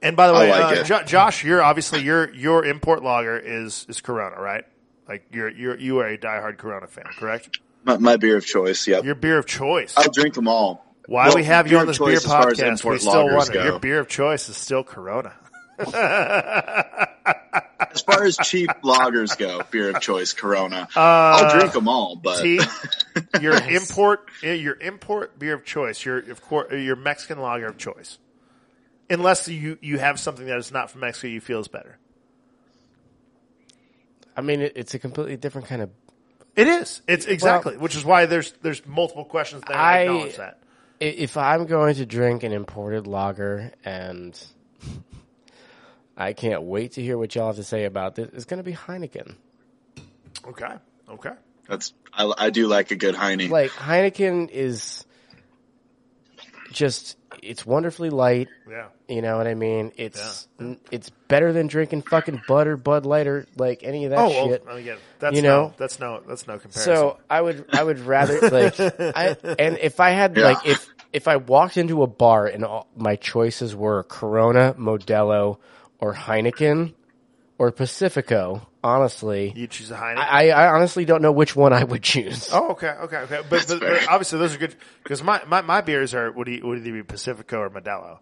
[0.00, 0.86] And by the way, like uh, it.
[0.86, 4.64] Jo- Josh, you're obviously your your import lager is is Corona, right?
[5.08, 7.58] Like you're you're you are a diehard Corona fan, correct?
[7.82, 8.86] my, my beer of choice.
[8.86, 9.04] Yep.
[9.04, 9.94] Your beer of choice.
[9.96, 10.86] I'll drink them all.
[11.06, 12.84] Why Well, we have you beer on of this choice beer as far as podcast?
[12.84, 13.52] We import still lagers wonder.
[13.52, 13.64] go.
[13.64, 15.34] Your beer of choice is still Corona.
[17.92, 20.88] As far as cheap lagers go, beer of choice, Corona.
[20.94, 22.60] Uh, I'll drink them all, but T,
[23.40, 27.78] your import, eh, your import beer of choice, your of course, your Mexican lager of
[27.78, 28.18] choice,
[29.10, 31.98] unless you you have something that is not from Mexico, you feel is better.
[34.36, 35.90] I mean, it, it's a completely different kind of.
[36.56, 37.02] It is.
[37.08, 39.76] It's exactly, which is why there's there's multiple questions there.
[39.76, 40.58] I I- acknowledge that.
[41.00, 44.40] If I'm going to drink an imported lager, and
[46.22, 48.64] I can't wait to hear what y'all have to say about this, it's going to
[48.64, 49.34] be Heineken.
[50.48, 50.74] Okay.
[51.08, 51.32] Okay.
[51.68, 53.50] That's I, I do like a good Heineken.
[53.50, 55.04] like Heineken is
[56.72, 58.48] just it's wonderfully light.
[58.68, 58.86] Yeah.
[59.08, 59.92] You know what I mean?
[59.96, 60.48] It's
[60.90, 64.48] it's better than drinking fucking butter or Bud Light or like any of that Oh,
[64.48, 64.64] shit.
[64.66, 66.94] I mean, again, that's You no, that's no, that's no comparison.
[66.94, 70.44] So I would I would rather like I and if I had Yeah.
[70.44, 75.58] like if if I walked into a bar and all, my choices were Corona, Modelo,
[76.02, 76.94] or Heineken
[77.58, 80.16] or Pacifico, honestly, you choose a Heineken.
[80.18, 82.50] I, I honestly don't know which one I would choose.
[82.52, 83.40] Oh, okay, okay, okay.
[83.48, 86.60] But, but, but obviously, those are good because my, my, my beers are would, e-
[86.60, 88.18] would either be Pacifico or Modelo,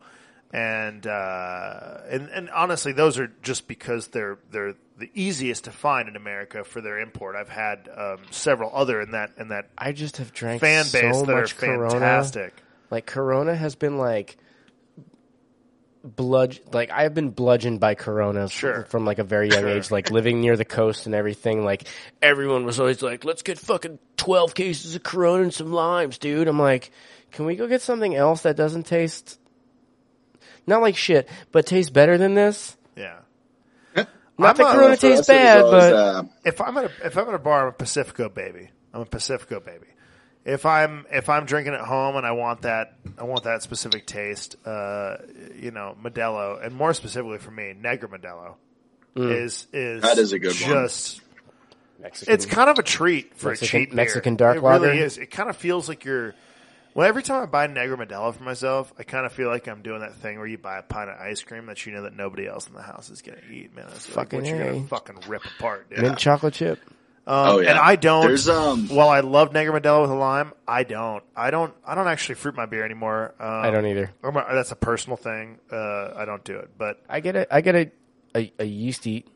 [0.52, 6.06] and uh, and and honestly, those are just because they're they're the easiest to find
[6.06, 7.34] in America for their import.
[7.34, 11.16] I've had um, several other in that in that I just have drank fan base
[11.16, 11.92] so that are much Corona.
[11.92, 12.52] fantastic.
[12.90, 14.36] Like Corona has been like
[16.02, 18.84] bludge like I've been bludgeoned by Corona Sure.
[18.84, 21.64] from like a very young age, like living near the coast and everything.
[21.64, 21.86] Like
[22.22, 26.48] everyone was always like, "Let's get fucking twelve cases of Corona and some limes, dude."
[26.48, 26.90] I'm like,
[27.32, 29.38] "Can we go get something else that doesn't taste
[30.66, 33.18] not like shit, but tastes better than this?" Yeah.
[34.38, 37.28] Not that Corona For tastes bad, always, but uh, if I'm at a, if I'm
[37.28, 38.70] at a bar, I'm a Pacifico baby.
[38.94, 39.86] I'm a Pacifico baby.
[40.44, 44.06] If I'm if I'm drinking at home and I want that I want that specific
[44.06, 45.16] taste, uh,
[45.54, 48.54] you know, Modelo, and more specifically for me, Negra Modelo
[49.16, 50.70] is is That is a good one.
[50.70, 51.20] just
[52.00, 52.32] Mexican.
[52.34, 53.96] it's kind of a treat for Mexican- a cheap beer.
[53.96, 54.86] Mexican dark it lager?
[54.86, 55.18] really is.
[55.18, 56.34] It kind of feels like you're.
[56.94, 59.82] Well, every time I buy Negra Modelo for myself, I kind of feel like I'm
[59.82, 62.16] doing that thing where you buy a pint of ice cream that you know that
[62.16, 63.76] nobody else in the house is going to eat.
[63.76, 65.88] Man, that's like Fucking what you're going to fucking rip apart.
[65.90, 66.00] Dude.
[66.00, 66.80] mint chocolate chip.
[67.30, 67.70] Um, Oh, yeah.
[67.70, 68.26] And I don't.
[68.26, 71.22] There's, um, While I love Negra Modelo with a lime, I don't.
[71.36, 71.72] I don't.
[71.86, 73.34] I don't actually fruit my beer anymore.
[73.38, 74.10] Um, I don't either.
[74.24, 75.58] I'm That's a personal thing.
[75.70, 76.70] Uh, I don't do it.
[76.76, 77.90] But I get a I get a
[78.36, 79.26] a, a yeasty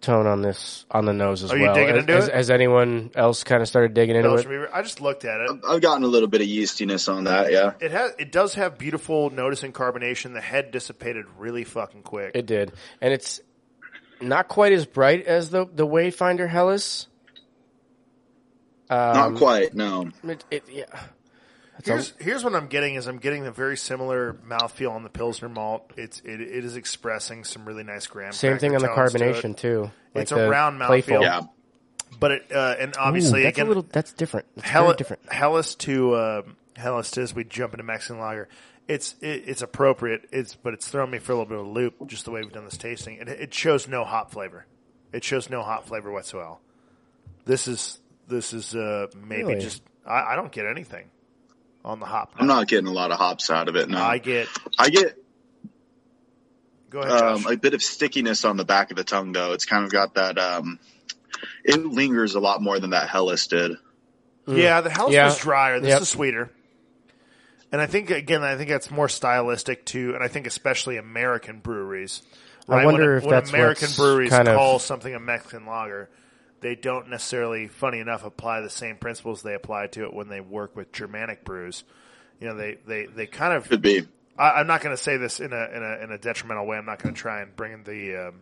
[0.00, 1.74] tone on this on the nose as Are you well.
[1.74, 2.34] digging Has- into has, it?
[2.34, 4.48] has anyone else kind of started digging into Belgian it?
[4.54, 5.50] beer, I just looked at it.
[5.68, 7.52] I've gotten a little bit of yeastiness on that.
[7.52, 7.72] Yeah.
[7.80, 8.12] It has.
[8.18, 10.32] It does have beautiful notice noticing carbonation.
[10.32, 12.32] The head dissipated really fucking quick.
[12.34, 13.40] It did, and it's
[14.20, 17.06] not quite as bright as the the Wayfinder Helles.
[18.88, 19.72] Um, Not quite.
[19.72, 20.10] No.
[20.24, 20.84] It, it, yeah.
[21.78, 25.08] It's Here's here's what I'm getting is I'm getting a very similar mouthfeel on the
[25.08, 25.92] Pilsner malt.
[25.96, 28.32] It's it, it is expressing some really nice graham.
[28.32, 29.54] same thing on the cracker tones to it.
[29.54, 29.90] carbonation too.
[30.14, 31.22] Like It's a the round mouthfeel.
[31.22, 31.42] Yeah.
[32.18, 33.86] But it uh, and Ooh, obviously that's again a little.
[33.90, 34.46] That's different.
[34.56, 35.32] That's Hell, very different.
[35.32, 36.42] Helles to uh,
[36.76, 38.48] Helles to as we jump into Mexican lager.
[38.90, 40.28] It's it, it's appropriate.
[40.32, 42.40] It's but it's thrown me for a little bit of a loop just the way
[42.42, 43.18] we've done this tasting.
[43.18, 44.66] It, it shows no hop flavor.
[45.12, 46.56] It shows no hop flavor whatsoever.
[47.44, 49.60] This is this is uh, maybe Really?
[49.60, 51.10] just I, I don't get anything
[51.84, 52.32] on the hop.
[52.36, 53.88] I'm not getting a lot of hops out of it.
[53.88, 53.98] No.
[53.98, 54.48] I get
[54.78, 55.16] I get
[56.90, 57.12] go ahead.
[57.22, 59.52] um, a bit of stickiness on the back of the tongue, though.
[59.52, 60.38] It's kind of got that.
[60.38, 60.78] Um,
[61.64, 63.72] it lingers a lot more than that Helles did.
[64.46, 65.26] Yeah, the Helles Yeah.
[65.26, 65.78] was drier.
[65.80, 66.02] This Yep.
[66.02, 66.50] is sweeter.
[67.72, 71.60] And I think again, I think that's more stylistic too, and I think especially American
[71.60, 72.22] breweries.
[72.68, 76.08] I wonder when, if when that's American breweries kind of- call something a Mexican lager,
[76.60, 80.40] they don't necessarily, funny enough, apply the same principles they apply to it when they
[80.40, 81.84] work with Germanic brews.
[82.40, 83.68] You know, they they, they kind of.
[83.68, 84.06] Could be.
[84.38, 86.76] I, I'm not going to say this in a in a in a detrimental way.
[86.76, 88.34] I'm not going to try and bring in the um,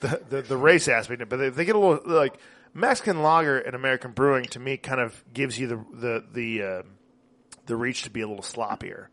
[0.00, 2.38] the, the the race aspect, but they, they get a little like
[2.74, 6.82] Mexican lager and American brewing to me kind of gives you the the the uh,
[7.68, 9.06] the reach to be a little sloppier,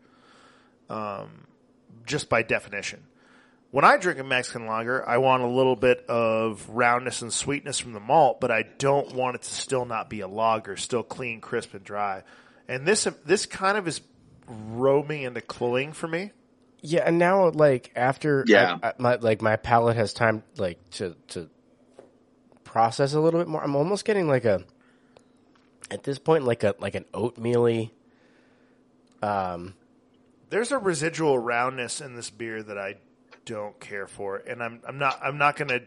[0.90, 1.46] um,
[2.04, 3.04] just by definition.
[3.70, 7.78] When I drink a Mexican lager, I want a little bit of roundness and sweetness
[7.78, 11.02] from the malt, but I don't want it to still not be a lager, still
[11.02, 12.22] clean, crisp, and dry.
[12.68, 14.00] And this this kind of is
[14.48, 16.32] roaming into cloying for me.
[16.80, 18.78] Yeah, and now like after Yeah.
[18.82, 21.50] I, I, my like my palate has time like to to
[22.64, 23.62] process a little bit more.
[23.62, 24.64] I'm almost getting like a
[25.90, 27.90] at this point like a like an oatmealy.
[29.22, 29.74] Um,
[30.50, 32.96] There's a residual roundness in this beer that I
[33.44, 35.82] don't care for, and I'm I'm not I'm not going to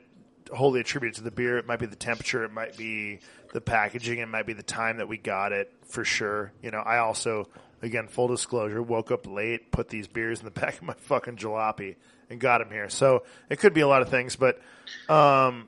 [0.53, 1.57] wholly attribute it to the beer.
[1.57, 3.19] It might be the temperature, it might be
[3.53, 6.51] the packaging, it might be the time that we got it for sure.
[6.61, 7.47] You know, I also
[7.81, 11.37] again full disclosure woke up late, put these beers in the back of my fucking
[11.37, 11.95] jalopy,
[12.29, 12.89] and got them here.
[12.89, 14.59] So it could be a lot of things, but
[15.07, 15.67] um,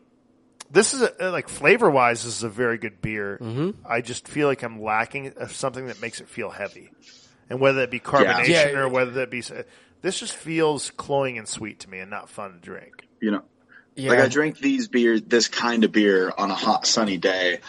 [0.69, 3.37] this is a, like flavor wise, this is a very good beer.
[3.41, 3.85] Mm-hmm.
[3.85, 6.91] I just feel like I'm lacking of something that makes it feel heavy,
[7.51, 8.79] and whether that be carbonation Yeah.
[8.79, 9.43] or whether that be
[10.01, 13.07] this just feels cloying and sweet to me and not fun to drink.
[13.19, 13.43] You know,
[13.95, 17.59] yeah, like I drink these beer, this kind of beer on a hot sunny day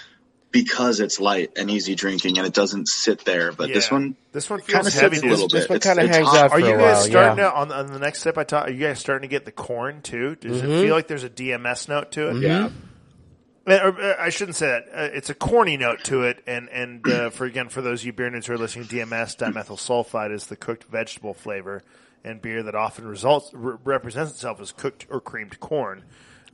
[0.51, 3.53] because it's light and easy drinking and it doesn't sit there.
[3.53, 5.17] But this one this one kind feels of heavy.
[5.17, 5.71] sits a little this bit.
[5.71, 6.37] one kinda hangs hot.
[6.39, 7.51] out Are you guys while, starting yeah.
[7.51, 8.39] to on, on the next step?
[8.39, 8.69] I taught.
[8.69, 10.37] Are you guys starting to get the corn too?
[10.37, 10.71] Does Mm-hmm.
[10.71, 12.37] it feel like there's a DMS note to it?
[12.43, 12.69] Yeah.
[13.67, 14.85] Uh, or, uh, I shouldn't say that.
[14.93, 18.07] Uh, it's a corny note to it, and and uh, for again for those of
[18.07, 21.83] you beer nerds who are listening, DMS dimethyl sulfide is the cooked vegetable flavor
[22.25, 26.05] in beer that often results re- represents itself as cooked or creamed corn.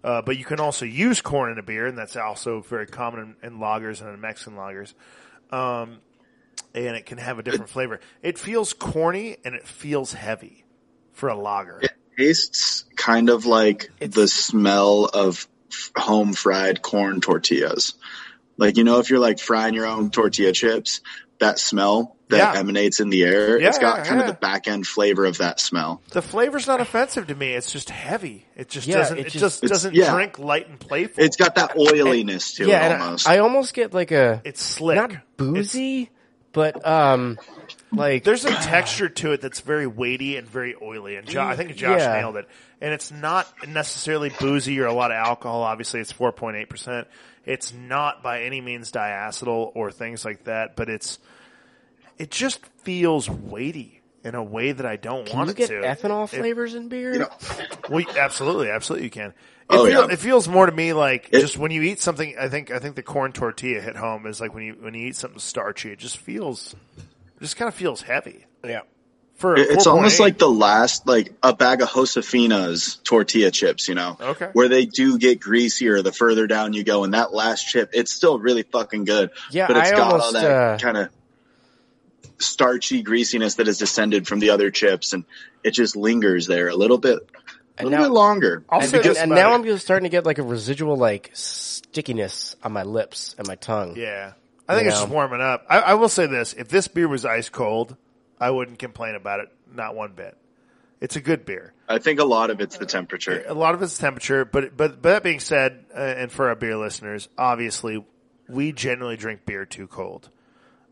[0.04, 3.36] Uh, but you can also use corn in a beer, and that's also very common
[3.42, 4.94] in, in lagers and in Mexican lagers.
[5.50, 5.98] Um,
[6.74, 8.00] and it can have a different flavor.
[8.22, 10.64] It feels corny and it feels heavy
[11.12, 11.80] for a lager.
[11.80, 15.48] It tastes kind of like the smell of f-
[15.96, 17.94] home fried corn tortillas.
[18.56, 21.00] Like, you know, if you're like frying your own tortilla chips,
[21.38, 22.60] that smell that Yeah.
[22.60, 24.26] emanates in the air, Yeah, it's got yeah, kind yeah.
[24.26, 26.02] of the back end flavor of that smell.
[26.10, 27.54] The flavor's not offensive to me.
[27.54, 28.44] It's just heavy.
[28.56, 29.18] It just Yeah, doesn't.
[29.18, 30.12] it It just- just, doesn't yeah.
[30.12, 31.22] drink light and playful.
[31.24, 33.28] It's got that oiliness to yeah, it and almost.
[33.28, 34.96] I, I almost get like a it's slick.
[34.96, 36.10] not boozy,
[36.52, 37.38] but um,
[37.93, 41.16] like There's a texture to it that's very weighty and very oily.
[41.16, 42.14] And jo- I think Josh Yeah.
[42.20, 42.49] nailed it.
[42.80, 45.62] And it's not necessarily boozy or a lot of alcohol.
[45.62, 47.09] Obviously, it's 4.8 percent.
[47.45, 50.76] It's not by any means diacetyl or things like that.
[50.76, 51.18] But it's
[52.18, 55.68] it just feels weighty in a way that I don't can want you it get
[55.68, 55.80] to.
[55.80, 57.12] ethanol It- flavors in beer?
[57.14, 57.28] You know,
[57.89, 59.28] Well, absolutely, absolutely, you can.
[59.30, 59.34] It,
[59.70, 60.12] Oh, feel, yeah.
[60.14, 62.34] it feels more to me like It- just when you eat something.
[62.39, 65.07] I think I think the corn tortilla hit home is like when you when you
[65.09, 65.93] eat something starchy.
[65.93, 66.74] It just feels,
[67.39, 68.45] it just kind of feels heavy.
[68.64, 68.80] yeah.
[69.36, 70.20] For a It- It's almost 4.8.
[70.20, 74.49] like the last, like a bag of Josefina's tortilla chips, you know, Okay.
[74.53, 77.05] where they do get greasier the further down you go.
[77.05, 79.30] And that last chip, it's still really fucking good.
[79.53, 81.09] Yeah, but it's I got all that uh, kind of
[82.39, 85.24] starchy greasiness that has descended from the other chips, and
[85.64, 87.18] it just lingers there a little bit,
[87.78, 88.64] a little now- bit longer.
[88.68, 89.55] I'll And, say because- this and now it.
[89.55, 93.55] I'm just starting to get like a residual like stickiness on my lips and my
[93.57, 93.95] tongue.
[93.97, 94.32] Yeah,
[94.68, 95.04] I think You it's know?
[95.04, 95.64] just warming up.
[95.68, 97.96] I, I will say this: if this beer was ice cold,
[98.40, 100.36] I wouldn't complain about it, not one bit.
[101.00, 101.72] It's a good beer.
[101.88, 103.44] I think a lot of it's the temperature.
[103.46, 106.54] A lot of it's temperature, but but but that being said, uh, and for our
[106.56, 108.04] beer listeners, obviously,
[108.48, 110.28] we generally drink beer too cold.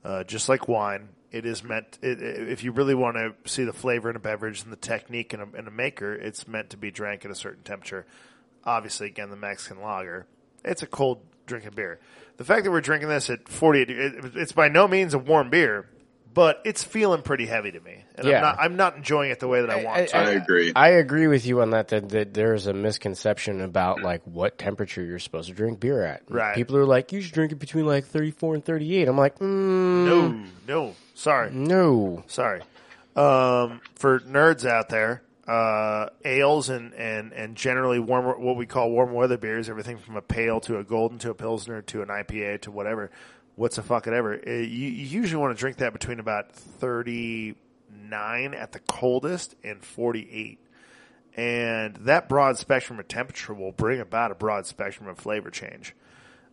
[0.04, 1.98] Uh, just like wine, it is meant.
[2.00, 4.76] It, it- if you really want to see the flavor in a beverage and the
[4.76, 8.06] technique in a, in a maker, it's meant to be drank at a certain temperature.
[8.64, 10.26] Obviously, again, the Mexican lager,
[10.64, 11.98] it's a cold drinking beer.
[12.36, 15.48] The fact that we're drinking this at 48, it, it's by no means a warm
[15.48, 15.88] beer,
[16.34, 18.36] but it's feeling pretty heavy to me, and Yeah.
[18.36, 18.56] I'm not.
[18.60, 20.08] I'm not enjoying it the way that I want.
[20.10, 20.16] to.
[20.18, 20.70] I agree.
[20.76, 22.10] I agree with you on that, that.
[22.10, 26.24] That there's a misconception about like what temperature you're supposed to drink beer at.
[26.28, 26.54] Right.
[26.54, 29.08] People are like, you should drink it between like 34 and 38.
[29.08, 31.50] I'm like, mm, no, no, sorry.
[31.52, 32.22] no.
[32.26, 32.60] Sorry.
[33.14, 38.90] Um, for nerds out there, uh, ales and, and, and generally warm, what we call
[38.90, 42.08] warm weather beers, everything from a pale to a golden to a pilsner to an
[42.08, 43.10] IPA to whatever,
[43.54, 44.34] what's a fucking ever.
[44.34, 49.84] Uh, you, you usually want to drink that between about 39 at the coldest and
[49.84, 50.58] 48.
[51.36, 55.94] And that broad spectrum of temperature will bring about a broad spectrum of flavor change.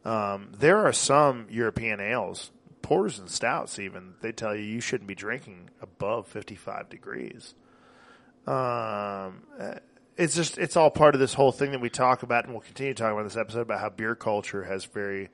[0.06, 5.08] Um, there are some European ales, porters and stouts even, they tell you you shouldn't
[5.08, 7.56] be drinking above 55 degrees.
[8.48, 9.44] Um,
[10.18, 12.62] it's just, it's all part of this whole thing that we talk about and we'll
[12.62, 15.30] continue to talk about in this episode about how beer culture has very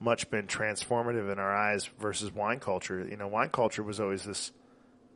[0.00, 3.06] much been transformative in our eyes versus wine culture.
[3.08, 4.52] You know, wine culture was always this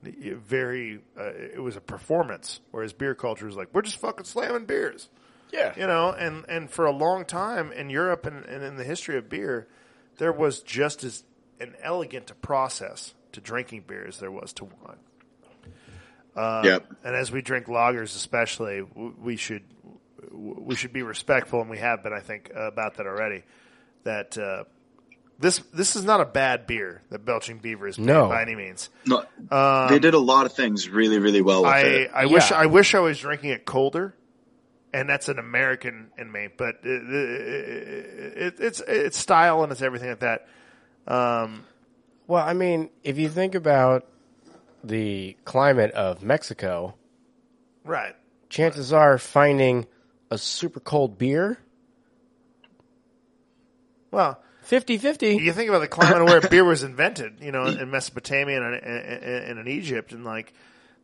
[0.02, 4.66] very, uh, it was a performance, whereas beer culture is like, we're just fucking slamming
[4.66, 5.08] beers
[5.52, 5.74] Yeah.
[5.76, 9.16] you know, and, and for a long time in Europe and, and in the history
[9.16, 9.66] of beer,
[10.18, 11.24] there was just as
[11.60, 14.98] an elegant a process to drinking beer as there was to wine.
[16.38, 16.86] Uh, yep.
[17.04, 19.62] And as we drink lagers, especially, we should
[20.30, 23.42] we should be respectful, and we have been, I think, about that already.
[24.04, 24.64] That uh,
[25.40, 28.28] this this is not a bad beer that Belching Beaver is No.
[28.28, 28.88] by any means.
[29.06, 29.24] No,
[29.88, 32.10] they did a lot of things really, really well with Um, I, it.
[32.14, 34.14] I wish I wish I was drinking it colder,
[34.92, 36.48] and that's an American in me.
[36.56, 40.46] But it, it, it, it's it's style and it's everything like that.
[41.06, 41.64] Um,
[42.26, 44.06] Well, I mean, if you think about
[44.84, 46.94] the climate of Mexico,
[47.84, 48.14] right.
[48.48, 49.86] chances are finding
[50.30, 51.58] a super cold beer
[54.10, 55.40] Well, 50-50.
[55.40, 59.24] you think about the climate where beer was invented, you know, in Mesopotamia and, and,
[59.24, 60.52] and in Egypt, and like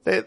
[0.04, 0.22] they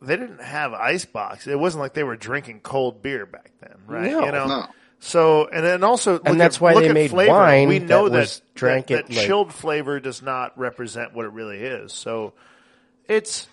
[0.00, 1.46] they didn't have ice box.
[1.46, 4.10] It wasn't like they were drinking cold beer back then, right?
[4.10, 4.24] No.
[4.26, 4.46] you know.
[4.46, 4.66] No.
[5.00, 7.32] So and then also, look And that's at, why look they made flavor.
[7.32, 11.14] wine We know that that drank that, it that like- chilled flavor does not represent
[11.14, 11.92] what it really is.
[11.92, 12.34] So
[13.08, 13.48] it's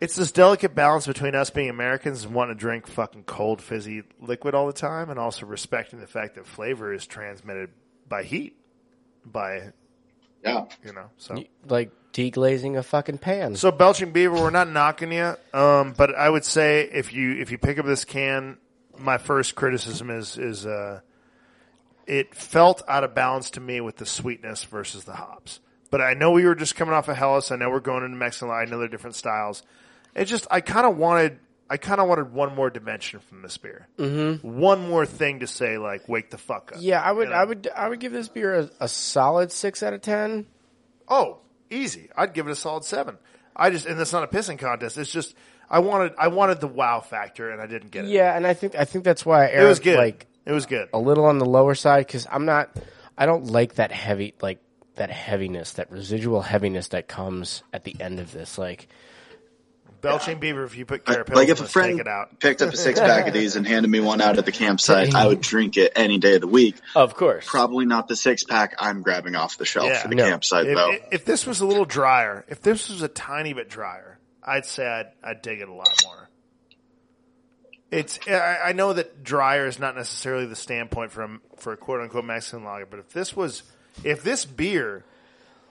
[0.00, 4.02] it's this delicate balance between us being Americans and wanting to drink fucking cold fizzy
[4.20, 7.70] liquid all the time, and also respecting the fact that flavor is transmitted
[8.08, 8.56] by heat,
[9.24, 9.72] by
[10.42, 10.66] Yeah.
[10.84, 11.10] you know.
[11.18, 13.56] So like deglazing a fucking pan.
[13.56, 17.50] so belching beaver, we're not knocking you, um, but I would say if you if
[17.50, 18.58] you pick up this can,
[18.98, 21.00] my first criticism is is uh,
[22.06, 25.60] it felt out of balance to me with the sweetness versus the hops.
[25.92, 27.50] But I know we were just coming off of Helles.
[27.52, 28.50] I know we're going into Mexican.
[28.50, 29.62] I know they're different styles.
[30.16, 31.38] It just I kind of wanted
[31.68, 33.88] I kind of wanted one more dimension from this beer.
[33.98, 34.58] Mm-hmm.
[34.58, 36.78] One more thing to say like wake the fuck up.
[36.80, 37.36] Yeah, I would, You know?
[37.40, 40.46] I would, I would give this beer a, a solid six out of ten.
[41.08, 41.40] Oh,
[41.70, 42.08] easy.
[42.16, 43.18] I'd give it a solid seven.
[43.54, 44.96] I just and that's not a pissing contest.
[44.96, 45.34] It's just
[45.68, 48.10] I wanted I wanted the wow factor and I didn't get it.
[48.12, 49.98] Yeah, and I think, I think that's why it was good.
[49.98, 50.88] like it was good.
[50.94, 52.74] a little on the lower side because I'm not,
[53.16, 54.58] I don't like that heavy, like
[54.96, 58.58] that heaviness, that residual heaviness that comes at the end of this.
[58.58, 58.88] Like,
[60.00, 60.64] Belching beaver.
[60.64, 62.40] If you put Like, carapils, like if a friend it out.
[62.40, 65.14] picked up a six pack of these and handed me one out at the campsite,
[65.14, 66.74] I would drink it any day of the week.
[66.96, 70.02] of course, Probably not the six pack I'm grabbing off the shelf Yeah.
[70.02, 70.28] for the No.
[70.28, 70.96] campsite If, though.
[71.12, 74.84] if this was a little drier, if this was a tiny bit drier, I'd say
[74.88, 76.28] I'd, I'd dig it a lot more.
[77.92, 82.00] It's I, I know that drier is not necessarily the standpoint from for a quote
[82.00, 83.62] unquote Mexican lager, but if this was
[84.04, 85.04] if this beer,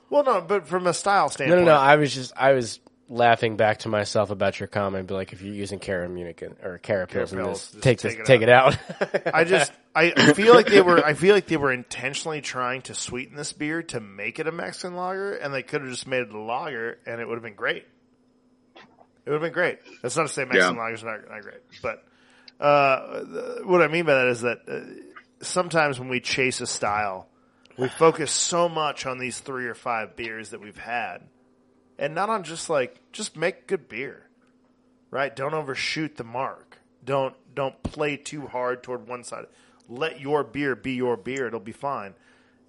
[0.10, 1.80] well, no, but from a style no, standpoint, no, no.
[1.80, 5.08] I was just, I was laughing back to myself about your comment.
[5.08, 8.20] Be like, if you're using CaraMunich or Carapils in Carapils, this, just take take this,
[8.22, 8.74] it take out.
[9.02, 9.34] it out.
[9.36, 12.84] I just I, I feel like they were I feel like they were intentionally trying
[12.84, 16.08] to sweeten this beer to make it a Mexican lager, and they could have just
[16.08, 17.86] made it a lager, and it would have been great.
[18.76, 19.80] It would have been great.
[20.02, 20.82] That's not to say Mexican Yeah.
[20.82, 22.04] lagers are not, not great, but
[22.60, 24.80] uh, th- what I mean by that is that uh,
[25.44, 27.28] sometimes when we chase a style,
[27.78, 31.24] we focus so much on these three or five beers that we've had,
[31.98, 34.28] and not on just like just make good beer
[35.12, 35.36] right?
[35.36, 36.80] Don't overshoot the mark.
[37.04, 39.46] Don't don't play too hard toward one side.
[39.88, 41.48] Let your beer be your beer.
[41.48, 42.16] It'll be fine.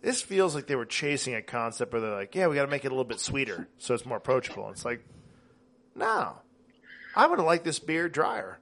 [0.03, 2.71] This feels like they were chasing a concept where they're like, yeah, we got to
[2.71, 4.67] make it a little bit sweeter so it's more approachable.
[4.67, 5.05] and It's like,
[5.95, 6.39] no,
[7.15, 8.59] I would have liked this beer drier.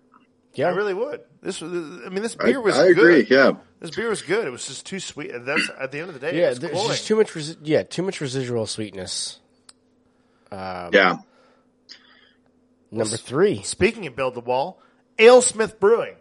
[0.53, 1.23] yeah, I really would.
[1.43, 1.73] This was,
[2.05, 2.77] I mean, this beer was.
[2.77, 3.23] I agree.
[3.23, 3.31] Good.
[3.31, 3.53] Yeah.
[3.81, 4.47] This beer was good.
[4.47, 5.31] It was just too sweet.
[5.31, 6.39] And That's at the end of the day.
[6.39, 6.51] yeah.
[6.51, 6.89] it's There's cloying.
[6.89, 9.39] just too much, resi- yeah, too much residual sweetness.
[10.53, 11.17] Um, yeah.
[12.91, 13.63] Number three.
[13.63, 14.83] Speaking of build the wall,
[15.19, 16.17] AleSmith Brewing.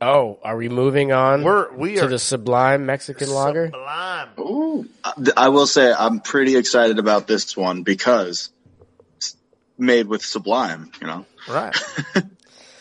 [0.00, 1.42] Oh, are we moving on?
[1.44, 3.66] We're we to are the sublime Mexican lager.
[3.66, 4.28] sublime.
[4.38, 4.88] Ooh.
[5.04, 8.50] Uh, I will say I'm pretty excited about this one because
[9.16, 9.36] it's
[9.76, 11.26] made with Sublime, you know.
[11.48, 11.76] Right.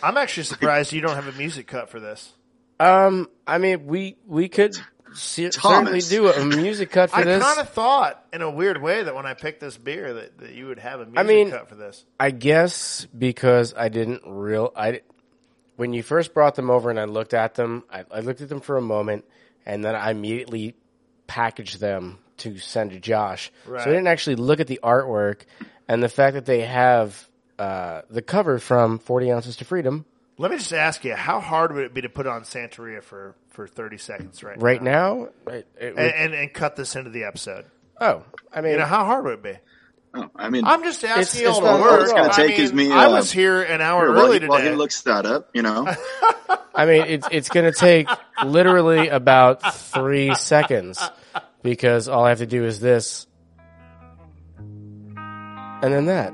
[0.03, 2.33] I'm actually surprised you don't have a music cut for this.
[2.79, 4.75] Um, I mean, we we could
[5.13, 6.09] se- certainly Thomas.
[6.09, 7.27] do a music cut for this.
[7.27, 7.43] I this.
[7.43, 10.53] kind of thought, in a weird way, that when I picked this beer, that, that
[10.53, 12.03] you would have a music mean- cut for this.
[12.19, 15.01] I guess because I didn't real I
[15.75, 18.49] when you first brought them over and I looked at them, I, I looked at
[18.49, 19.25] them for a moment
[19.65, 20.75] and then I immediately
[21.27, 23.51] packaged them to send to Josh.
[23.65, 23.83] Right.
[23.83, 25.41] So I didn't actually look at the artwork
[25.87, 27.27] and the fact that they have
[27.61, 30.05] uh, the cover from Forty Ounces to Freedom
[30.37, 33.35] Let me just ask you, how hard would it be to put on Santeria for,
[33.49, 35.29] for 30 seconds right, right now?
[35.45, 35.53] now.
[35.53, 37.65] It, it would- And, and, and cut this into the episode.
[37.99, 39.53] oh, I mean, You know, how hard would it be?
[40.13, 41.91] Oh, I mean, I'm just asking It's- you it's all not to work.
[41.91, 41.97] all.
[41.97, 44.13] All it's gonna I take mean, is me, I uh, was here an hour here,
[44.15, 44.75] while, early he, while he today.
[44.75, 45.87] looks that up, you know.
[46.75, 48.07] I mean, it's it's going to take
[48.43, 50.99] literally about three seconds
[51.63, 53.27] because all I have to do is this,
[54.57, 56.33] and then that.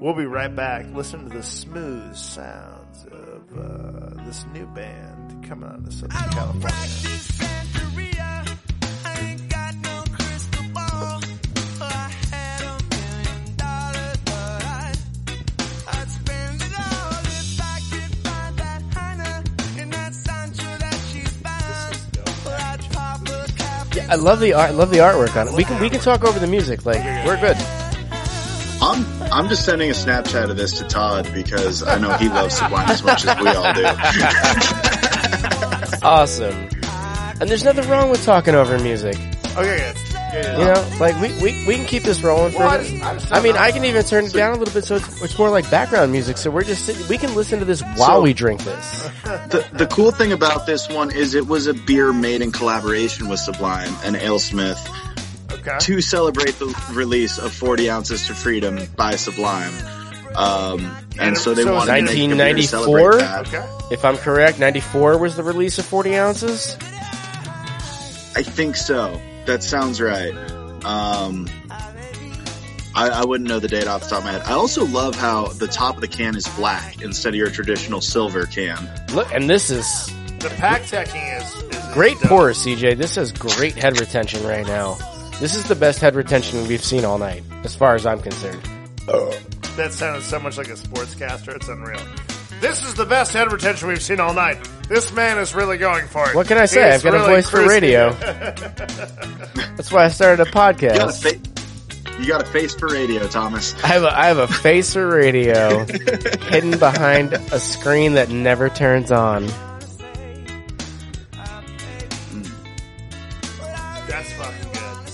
[0.00, 0.86] We'll be right back.
[0.94, 6.70] Listen to the smooth sounds of uh, this new band coming out of Southern California.
[23.92, 24.74] Yeah, I love the art.
[24.74, 25.54] Love the artwork on it.
[25.54, 26.86] We can we can talk over the music.
[26.86, 27.58] Like we're good.
[28.82, 32.56] I'm I'm just sending a Snapchat of this to Todd because I know he loves
[32.56, 33.84] Sublime as much as we all do.
[36.02, 36.54] Awesome.
[37.40, 39.16] And there's nothing wrong with talking over music.
[39.56, 39.96] Oh, okay, good.
[40.32, 42.82] Yeah, You know, like we, we, we can keep this rolling for Well, I a
[42.82, 43.02] bit.
[43.02, 43.56] I just I mean.
[43.56, 46.12] I can even turn it down a little bit so it's, it's more like background
[46.12, 46.36] music.
[46.38, 49.08] So we're just sitting, we can listen to this while So- we drink this.
[49.50, 53.28] The the cool thing about this one is it was a beer made in collaboration
[53.28, 54.78] with Sublime and AleSmith
[55.52, 55.76] Okay.
[55.80, 59.72] to celebrate the release of 40 ounces to freedom by Sublime.
[60.36, 63.12] Um, and so they So it's wanted to make a beer to 1994?
[63.12, 63.48] celebrate that.
[63.48, 63.94] Okay.
[63.94, 66.76] If I'm correct, 94 was the release of 40 ounces.
[68.36, 69.20] I think so.
[69.46, 70.32] That sounds right.
[70.84, 71.48] Um,
[72.94, 74.42] I, I wouldn't know the date off the top of my head.
[74.42, 78.00] I also love how the top of the can is black instead of your traditional
[78.00, 78.88] silver can.
[79.12, 80.06] Look, and this is
[80.38, 82.28] The pack teching is, is great dope.
[82.28, 82.96] pour, CJ.
[82.98, 84.96] This has great head retention right now.
[85.40, 88.60] This is the best head retention we've seen all night, as far as I'm concerned.
[89.08, 89.30] Oh.
[89.76, 91.56] That sounded so much like a sportscaster.
[91.56, 92.00] It's unreal.
[92.60, 94.58] This is the best head retention we've seen all night.
[94.88, 96.34] This man is really going for it.
[96.36, 96.84] What can I say?
[96.92, 98.10] He's I've got a really voice for cruising radio.
[99.76, 101.22] That's why I started a You got a, podcast.
[101.22, 103.72] fa- you got a face for radio, Thomas.
[103.82, 105.84] I have a, I have a face for radio
[106.50, 109.48] hidden behind a screen that never turns on.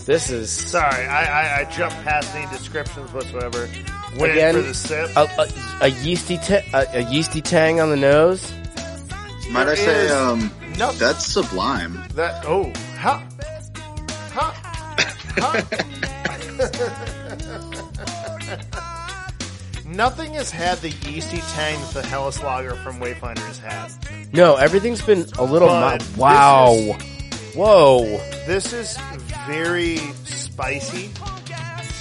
[0.06, 3.68] This is Sorry, I, I, I jumped past any descriptions whatsoever.
[4.16, 5.10] Went Again, for the sip.
[5.16, 5.48] a, a,
[5.80, 8.52] a yeasty ta- a, a yeasty tang on the nose.
[9.50, 12.00] Might I say, um, no- that's sublime.
[12.14, 13.26] That oh, ha,
[14.32, 14.54] ha,
[15.38, 15.66] ha.
[19.86, 23.90] Nothing has had the yeasty tang that the Helles Lager from Wayfinder has had.
[24.32, 25.66] No, everything's been a little.
[25.66, 26.74] But mi- wow.
[26.74, 27.16] this
[27.56, 28.04] Whoa.
[28.46, 28.98] This is
[29.46, 31.06] very spicy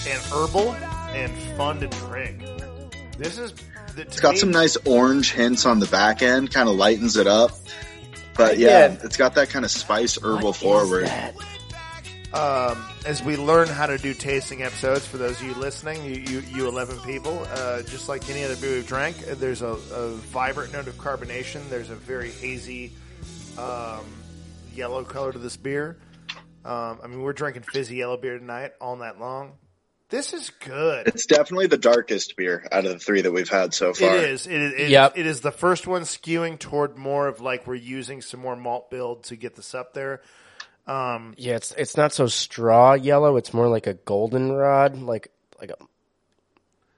[0.08, 0.74] and herbal
[1.14, 2.42] and fun to drink.
[3.18, 3.54] This is
[3.96, 7.28] the, It's got some nice orange hints on the back end, kind of lightens it
[7.28, 7.52] up.
[8.36, 8.98] But yeah, Yeah.
[9.04, 11.12] it's got that kind of spice herbal What is forward.
[12.34, 16.16] um, as we learn how to do tasting episodes for those of you listening, you,
[16.16, 19.68] you, you 11 people, uh, just like any other beer we've drank, uh, there's a,
[19.94, 21.68] a vibrant note of carbonation.
[21.70, 22.92] There's a very hazy
[23.58, 24.04] um,
[24.74, 25.96] yellow color to this beer.
[26.66, 29.54] Um, I mean, we're drinking fizzy yellow beer tonight all night long.
[30.10, 31.08] This is good.
[31.08, 34.16] It's definitely the darkest beer out of the three that we've had so far.
[34.16, 34.46] is.
[34.48, 34.74] It is.
[34.74, 35.14] It, Yep.
[35.18, 38.90] it is the first one skewing toward more of like we're using some more malt
[38.90, 40.22] build to get this up there.
[40.88, 43.38] Yeah, it's it's not so straw yellow.
[43.38, 45.78] It's more like a goldenrod, like like a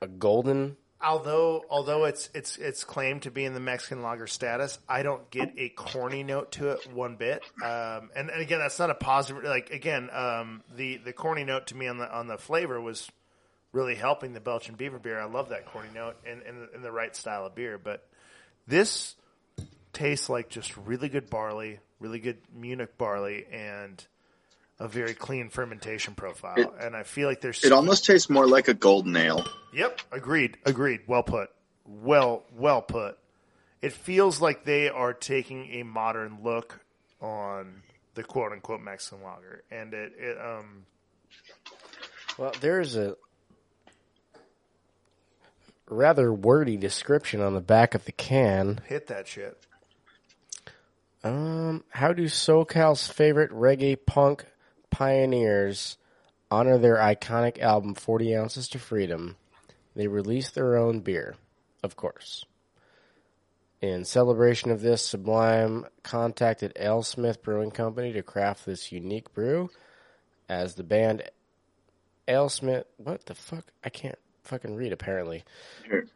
[0.02, 0.76] a golden.
[1.00, 5.30] Although, although it's it's it's claimed to be in the Mexican lager status, I don't
[5.30, 7.44] get a corny note to it one bit.
[7.64, 9.44] Um, and, and again, that's not a positive.
[9.44, 13.12] Like again, um, the the corny note to me on the on the flavor was
[13.74, 15.20] really helping the Belching Beaver beer.
[15.20, 17.78] I love that corny note in, in, in the right style of beer.
[17.78, 18.08] But
[18.66, 19.16] this
[19.94, 24.04] tastes like just really good barley, really good Munich barley, and
[24.80, 26.58] a very clean fermentation profile.
[26.58, 29.46] It- and I feel like there's It almost tastes more like a golden ale.
[29.74, 31.02] Yep, agreed, agreed.
[31.08, 31.50] Well put.
[31.86, 33.18] Well, well put.
[33.82, 36.80] It feels like they are taking a modern look
[37.22, 37.82] on
[38.16, 40.86] the quote unquote Mexican lager, and it, it um
[42.38, 43.16] Well, there's a
[45.90, 48.82] rather wordy description on the back of the can.
[48.88, 49.58] hit that shit.
[51.24, 54.46] Um, how do SoCal's favorite reggae punk
[54.98, 55.96] pioneers
[56.50, 59.36] honor their iconic album 40 Ounces to Freedom?
[59.96, 61.36] They release their own beer,
[61.84, 62.46] of course.
[63.80, 69.70] In celebration of this, Sublime contacted AleSmith Brewing Company to craft this unique brew.
[70.50, 71.30] As the band
[72.28, 73.66] AleSmith, what the fuck?
[73.84, 75.44] I can't fucking read apparently.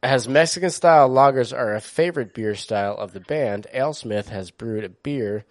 [0.01, 4.85] As Mexican style lagers are a favorite beer style of the band, AleSmith has brewed
[4.85, 5.45] a beer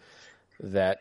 [0.58, 0.98] that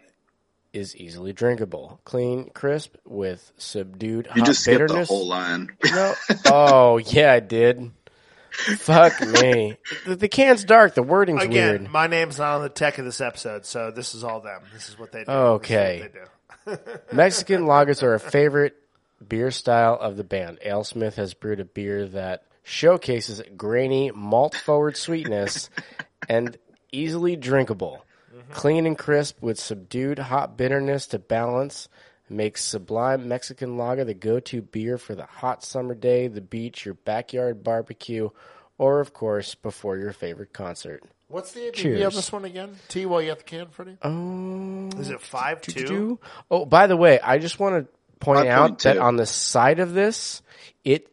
[0.73, 5.07] is easily drinkable, clean, crisp, with subdued You hot just skipped the bitterness.
[5.09, 5.71] whole line.
[5.83, 6.13] No.
[6.45, 7.91] Oh yeah, I did.
[8.51, 9.77] Fuck me.
[10.05, 10.93] The, the can's dark.
[10.95, 11.91] The wording's Again, weird.
[11.91, 14.61] my name's not on the tech of this episode, so this is all them.
[14.73, 15.31] This is what they do.
[15.31, 16.09] Okay.
[16.13, 17.01] This is what they do.
[17.15, 18.75] Mexican lagers are a favorite
[19.25, 20.59] beer style of the band.
[20.65, 25.69] AleSmith has brewed a beer that showcases grainy, malt forward sweetness
[26.27, 26.57] and
[26.91, 28.03] easily drinkable.
[28.39, 28.53] Mm-hmm.
[28.53, 31.89] Clean and crisp with subdued hot bitterness to balance
[32.29, 36.93] makes Sublime Mexican Lager the go-to beer for the hot summer day, the beach, your
[36.93, 38.29] backyard barbecue,
[38.77, 41.03] or of course before your favorite concert.
[41.27, 42.01] What's the ABV Cheers.
[42.05, 42.75] of this one again?
[42.87, 43.97] T, while you have the can, Freddie?
[44.01, 45.85] Oh, Is it five two?
[45.85, 46.19] do.
[46.49, 49.93] Oh, by the way, I just want to point out that on the side of
[49.93, 50.41] this,
[50.83, 51.11] it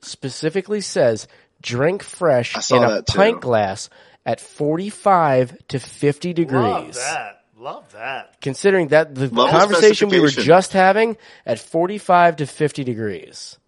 [0.00, 1.26] specifically says
[1.60, 3.16] drink fresh in a that too.
[3.18, 3.88] pint glass
[4.26, 6.62] at 45 to 50 degrees.
[6.62, 7.34] Love that.
[7.56, 8.40] Love that.
[8.40, 13.58] Considering that the Level conversation we were just having at 45 to 50 degrees.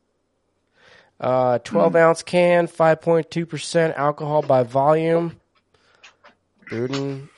[1.19, 5.39] Uh, 12 ounce can, 5.2% alcohol by volume.
[6.69, 7.29] Brewed and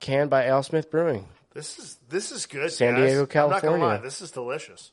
[0.00, 1.28] canned by AleSmith Brewing.
[1.54, 2.72] This is this is good.
[2.72, 3.12] San guys.
[3.12, 3.86] Diego, I'm not gonna California.
[3.86, 4.90] lie, this is delicious.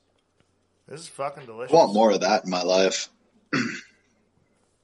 [0.88, 1.74] This is fucking delicious.
[1.74, 3.10] I want more of that in my life.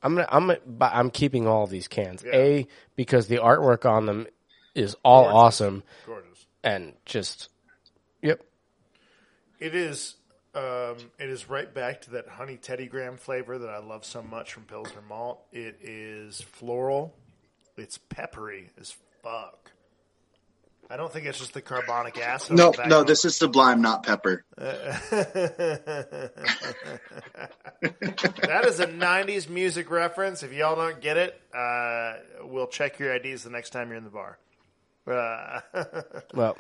[0.04, 2.24] I'm gonna, I'm gonna, I'm keeping all of these cans.
[2.26, 2.36] Yeah.
[2.36, 4.28] A because the artwork on them
[4.76, 5.36] is all Gorgeous.
[5.38, 6.46] awesome Gorgeous.
[6.64, 7.50] and just
[8.22, 8.42] yep.
[9.60, 10.16] It is.
[10.54, 14.22] Um, it is right back to that honey Teddy Graham flavor that I love so
[14.22, 15.42] much from Pilsner Malt.
[15.52, 17.14] It is floral.
[17.76, 19.72] It's peppery as fuck.
[20.90, 22.56] I don't think it's just the carbonic acid.
[22.58, 24.46] No, on no, of this is sublime, not pepper.
[24.58, 26.32] that
[28.66, 30.44] is a '90s music reference.
[30.44, 32.14] If y'all don't get it, uh,
[32.44, 34.38] we'll check your IDs the next time you're in the bar.
[35.08, 35.62] Uh,
[36.34, 36.58] Well,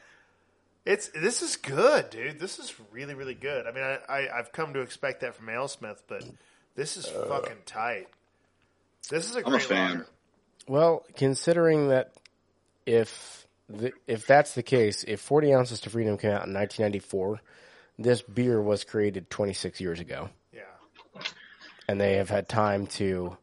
[0.86, 2.40] it's this is good, dude.
[2.40, 3.68] This is really, really good.
[3.68, 6.24] I mean, I, I I've come to expect that from AleSmith, but
[6.76, 8.08] this is fucking tight.
[9.10, 9.92] This is a I'm a great fan.
[9.92, 10.08] lager.
[10.68, 12.14] well, considering that
[12.88, 17.42] if the, if that's the case, if 40 ounces to freedom came out in 1994,
[17.98, 21.22] this beer was created 26 years ago, Yeah,
[21.88, 23.38] and they have had time to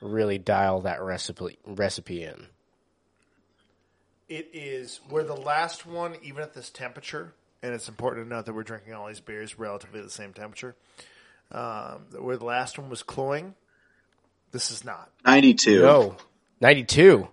[0.00, 2.46] really dial that recipe recipe in.
[4.28, 5.00] it is.
[5.10, 7.32] We're the last one, even at this temperature,
[7.62, 10.32] and it's important to note that we're drinking all these beers relatively at the same
[10.32, 10.76] temperature.
[11.52, 13.54] Um, where the last one was cloying,
[14.52, 15.10] this is not.
[15.26, 15.82] 92.
[15.82, 16.16] No,
[16.60, 17.26] 92.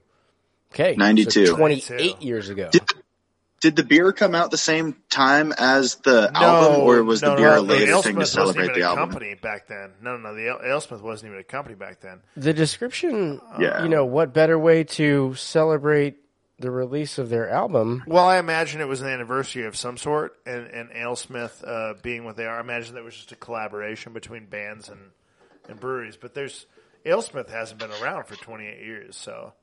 [0.74, 1.48] Okay, 92.
[1.48, 2.26] so 28 92.
[2.26, 2.70] years ago.
[3.60, 7.56] Did the beer come out the same time as the album, or was the beer
[7.56, 9.10] no, a later AleSmith thing to wasn't celebrate even the a album?
[9.10, 9.94] company back then.
[10.00, 10.36] No, no, no.
[10.36, 12.22] The AleSmith wasn't even a company back then.
[12.36, 13.82] The description, Yeah.
[13.82, 16.18] you know, what better way to celebrate
[16.60, 18.04] the release of their album?
[18.06, 22.26] Well, I imagine it was an anniversary of some sort, and and AleSmith uh, being
[22.26, 22.58] what they are.
[22.58, 25.00] I imagine that was just a collaboration between bands and
[25.68, 26.16] and breweries.
[26.16, 26.68] But there's
[27.08, 29.54] AleSmith hasn't been around for 28 years, so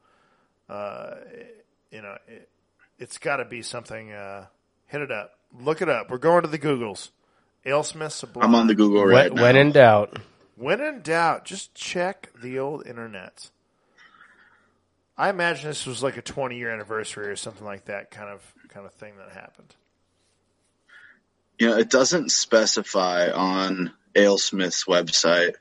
[0.68, 1.14] uh,
[1.90, 2.48] you know it,
[2.98, 4.12] it's got to be something.
[4.12, 4.46] Uh,
[4.86, 6.10] hit it up, look it up.
[6.10, 7.10] We're going to the Googles.
[7.66, 8.44] AleSmith Sublime.
[8.44, 9.42] I'm on the Google right when, now.
[9.42, 10.18] when in doubt.
[10.56, 13.50] When in doubt, just check the old internet.
[15.16, 18.42] I imagine this was like a 20 year anniversary or something like that kind of
[18.68, 19.74] kind of thing that happened.
[21.58, 25.54] you know, it doesn't specify on AleSmith's website.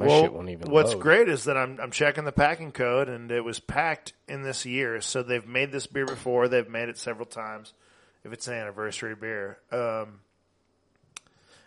[0.00, 1.02] My well, shit won't even what's load.
[1.02, 4.64] great is that I'm I'm checking the packing code and it was packed in this
[4.64, 5.00] year.
[5.02, 6.48] So they've made this beer before.
[6.48, 7.74] They've made it several times.
[8.24, 10.20] If it's an anniversary beer, um,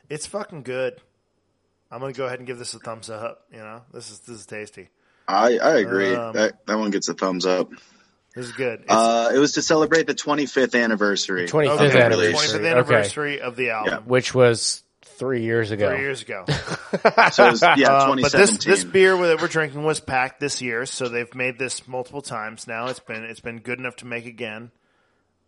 [0.10, 1.00] it's fucking good.
[1.92, 3.46] I'm gonna go ahead and give this a thumbs up.
[3.52, 4.90] You know, this is this is tasty.
[5.28, 6.16] I, I agree.
[6.16, 7.70] Um, that that one gets a thumbs up.
[8.36, 8.86] This is good.
[8.90, 11.48] Uh, it was to celebrate the 25th anniversary.
[11.48, 12.10] 25th okay, anniversary.
[12.10, 12.52] release.
[12.52, 12.68] 25th Okay.
[12.68, 14.06] anniversary of the album.
[14.06, 14.84] Which was
[15.14, 15.90] three years ago.
[15.90, 16.46] Three years ago.
[17.32, 20.62] So it was, yeah, Uh, but this this beer that we're drinking was packed this
[20.62, 22.88] year, so they've made this multiple times now.
[22.88, 24.72] It's been it's been good enough to make again.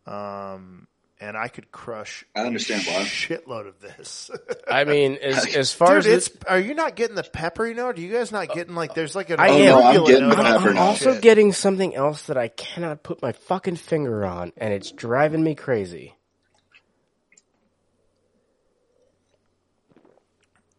[0.07, 0.87] Um,
[1.19, 2.25] and I could crush.
[2.35, 3.03] I understand a why.
[3.03, 4.29] Shitload of this,
[4.67, 6.11] I mean, as, as far dude.
[6.11, 7.97] as It's are you not getting the peppery note?
[7.97, 9.75] Are you guys not getting like there's like an I am.
[9.75, 11.21] Oh, no, I'm getting the I'm, pepper I'm also shit.
[11.21, 15.55] getting something else that I cannot put my fucking finger on, and it's driving me
[15.55, 16.15] crazy.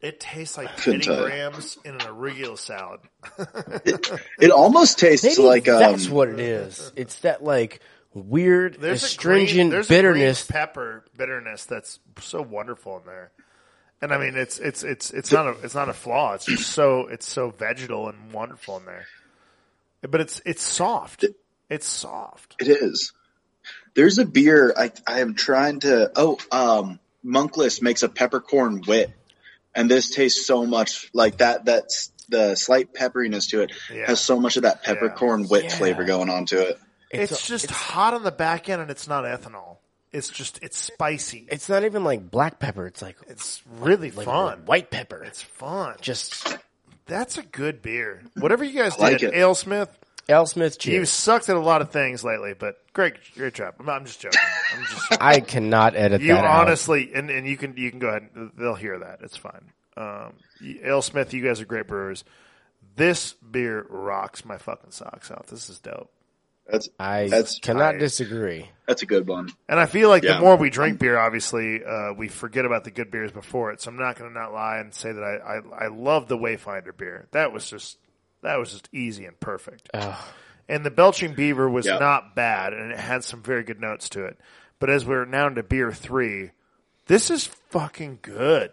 [0.07, 1.53] It tastes like Couldn't Teddy tell
[1.85, 3.01] in an arugula salad.
[4.39, 6.93] it almost tastes Maybe like um, that's what it is.
[6.95, 7.81] It's that like
[8.15, 10.49] weird, There's astringent a green, there's bitterness.
[10.49, 13.33] a green pepper bitterness that's so wonderful in there.
[14.01, 16.35] And I mean, it's it's it's it's not a it's not a flaw.
[16.35, 19.07] It's just so it's so vegetal and wonderful in there.
[20.03, 21.25] But it's it's soft.
[21.69, 22.55] It's soft.
[22.61, 23.13] It is.
[23.95, 26.13] There's a beer I I am trying to.
[26.15, 29.11] Oh, um, Monkless makes a peppercorn wit,
[29.77, 31.65] and this tastes so much like that.
[31.65, 34.07] That's the slight pepperiness to it Yeah.
[34.07, 35.71] has so much of that peppercorn wit Yeah.
[35.77, 36.81] flavor going on to it.
[37.13, 39.77] It's, just it's, hot on the back end, and it's not ethanol.
[40.13, 41.47] It's just it's spicy.
[41.51, 42.87] It's not even like black pepper.
[42.87, 44.63] It's like, It's really like fun.
[44.67, 45.23] white pepper.
[45.23, 45.95] It's fun.
[46.01, 46.57] just
[47.07, 48.23] That's a good beer.
[48.35, 49.35] Whatever you guys like did, it.
[49.35, 49.89] AleSmith.
[50.29, 50.45] L.
[50.47, 51.11] Smith You cheers.
[51.11, 53.75] sucked at a lot of things lately, but great, great job.
[53.79, 54.41] I'm, I'm just joking.
[54.75, 56.67] I'm just I cannot edit You that out.
[56.67, 58.29] honestly, and, and you can you can go ahead.
[58.59, 59.21] They'll hear that.
[59.23, 59.73] It's fine.
[59.97, 62.25] Um, AleSmith, you guys are great brewers.
[62.97, 65.47] This beer rocks my fucking socks off.
[65.47, 66.11] This is dope.
[66.69, 67.99] That's I That's cannot tight.
[68.01, 68.69] disagree.
[68.89, 69.51] that's a good one.
[69.69, 72.91] And I feel like the more we drink beer, obviously, uh, we forget about the
[72.91, 73.81] good beers before it.
[73.81, 76.37] So I'm not going to not lie and say that I, I I love the
[76.37, 77.29] Wayfinder beer.
[77.31, 77.99] That was just
[78.43, 79.89] that was just easy and perfect.
[80.69, 81.99] And the Belching Beaver was Yeah.
[81.99, 84.37] not bad, and it had some very good notes to it.
[84.81, 86.51] But as we're now into beer three,
[87.07, 88.73] this is fucking good.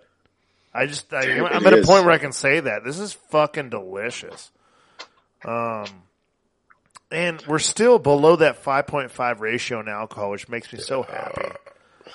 [0.74, 2.98] I just I, Damn, I'm it at a point where I can say that this
[2.98, 4.50] is fucking delicious.
[5.46, 5.86] Um,
[7.12, 11.44] and we're still below that 5.5 ratio in alcohol, which makes me so happy.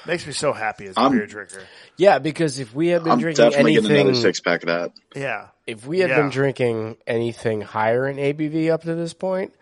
[0.07, 1.62] Makes me so happy as a I'm- beer drinker.
[1.97, 4.68] Yeah, because if we had been I'm drinking definitely getting anything, another six pack of
[4.68, 4.93] that.
[5.14, 5.49] Yeah.
[5.66, 6.16] if we had Yeah.
[6.22, 9.53] been drinking anything higher in ABV up to this point,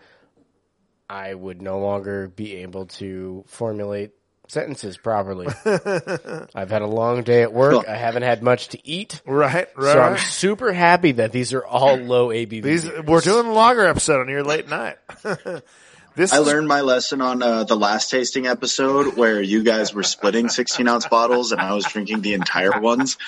[1.09, 4.13] I would no longer be able to formulate
[4.49, 5.47] sentences properly.
[6.55, 7.89] I've had a long day at work.
[7.89, 9.21] I haven't had much to eat.
[9.27, 9.93] Right, right.
[9.93, 12.63] So I'm super happy that these are all low ABV.
[12.63, 13.05] These beers.
[13.05, 14.99] we're doing a lager episode on your late night.
[16.15, 19.93] this I is- learned my lesson on uh, the last tasting episode where you guys
[19.95, 23.19] were splitting 16 ounce bottles and I was drinking the entire ones.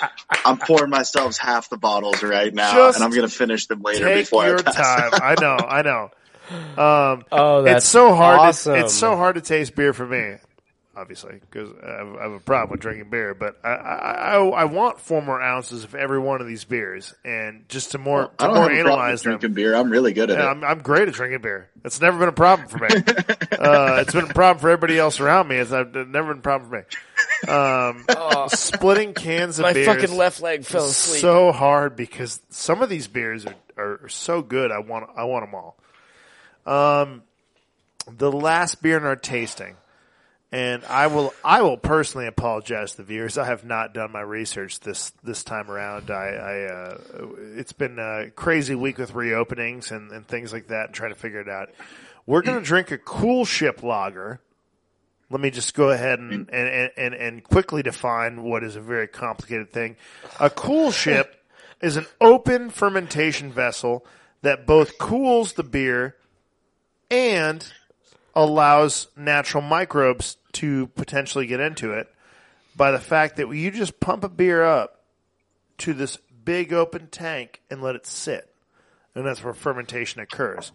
[0.45, 3.83] I'm pouring myself half the bottles right now Just and I'm going to finish them
[3.83, 5.11] later take before your I pass.
[5.11, 5.21] time.
[5.23, 6.11] I know, I know.
[6.77, 8.39] Um, Oh, that's it's so hard.
[8.41, 8.75] awesome.
[8.75, 10.37] To, it's so hard to taste beer for me,
[10.97, 13.35] obviously, because I, have- a problem with drinking beer.
[13.35, 17.15] But I, I, I, I want four more ounces of every one of these beers,
[17.25, 19.33] and just to more I to don't more have a analyze with them.
[19.41, 19.75] drinking beer.
[19.75, 20.51] I'm really good at Yeah, it.
[20.51, 21.69] I'm, I'm great at drinking beer.
[21.85, 22.89] It's never been a problem for me.
[23.59, 25.57] uh, it's been a problem for everybody else around me.
[25.57, 26.83] It's I've, never been a problem for me.
[27.47, 28.05] Um,
[28.49, 31.21] splitting cans of My beers fucking left leg fell asleep.
[31.21, 33.55] so hard because some of these beers are,
[34.05, 34.73] are so good.
[34.73, 35.77] I want I want them all.
[36.69, 37.23] Um,
[38.11, 39.77] the last beer in our tasting,
[40.53, 43.39] and I will I will personally apologize to the viewers.
[43.39, 46.11] I have not done my research this this time around.
[46.11, 46.99] I, I uh,
[47.57, 51.19] it's been a crazy week with reopenings and, and things like that, and trying to
[51.19, 51.71] figure it out.
[52.27, 54.41] We're gonna drink a Coolship Lager.
[55.31, 59.07] Let me just go ahead and, and, and, and quickly define what is a very
[59.07, 59.97] complicated thing.
[60.41, 61.45] A cool ship
[61.83, 64.07] is an open fermentation vessel
[64.41, 66.17] that both cools the beer
[67.11, 67.67] and
[68.35, 72.09] allows natural microbes to potentially get into it
[72.77, 75.01] by the fact that you just pump a beer up
[75.79, 78.53] to this big open tank and let it sit.
[79.15, 80.71] And that's where fermentation occurs.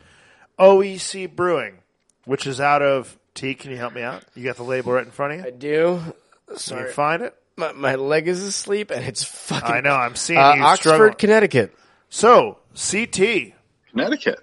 [0.60, 1.80] OEC Brewing,
[2.26, 4.24] which is out of T, can you help me out?
[4.36, 5.46] You got the label right in front of you?
[5.46, 5.54] I you?
[5.58, 6.02] do.
[6.48, 7.36] Can Sorry, you find it?
[7.56, 9.72] my, my leg is asleep and it's fucking.
[9.72, 11.16] I know, I'm seeing Uh, you Oxford, struggle.
[11.16, 11.74] Connecticut.
[12.10, 13.54] So, CT,
[13.92, 14.40] Connecticut.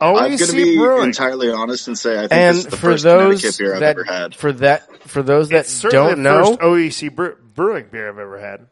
[0.00, 1.04] Oh, I'm going to be Brewing.
[1.08, 3.74] entirely honest and say I think And this is the for first those Connecticut beer
[3.74, 4.34] I've that ever had.
[4.34, 8.18] for that for those that It's don't the know, first OEC brew- brewing beer I've
[8.18, 8.66] ever had.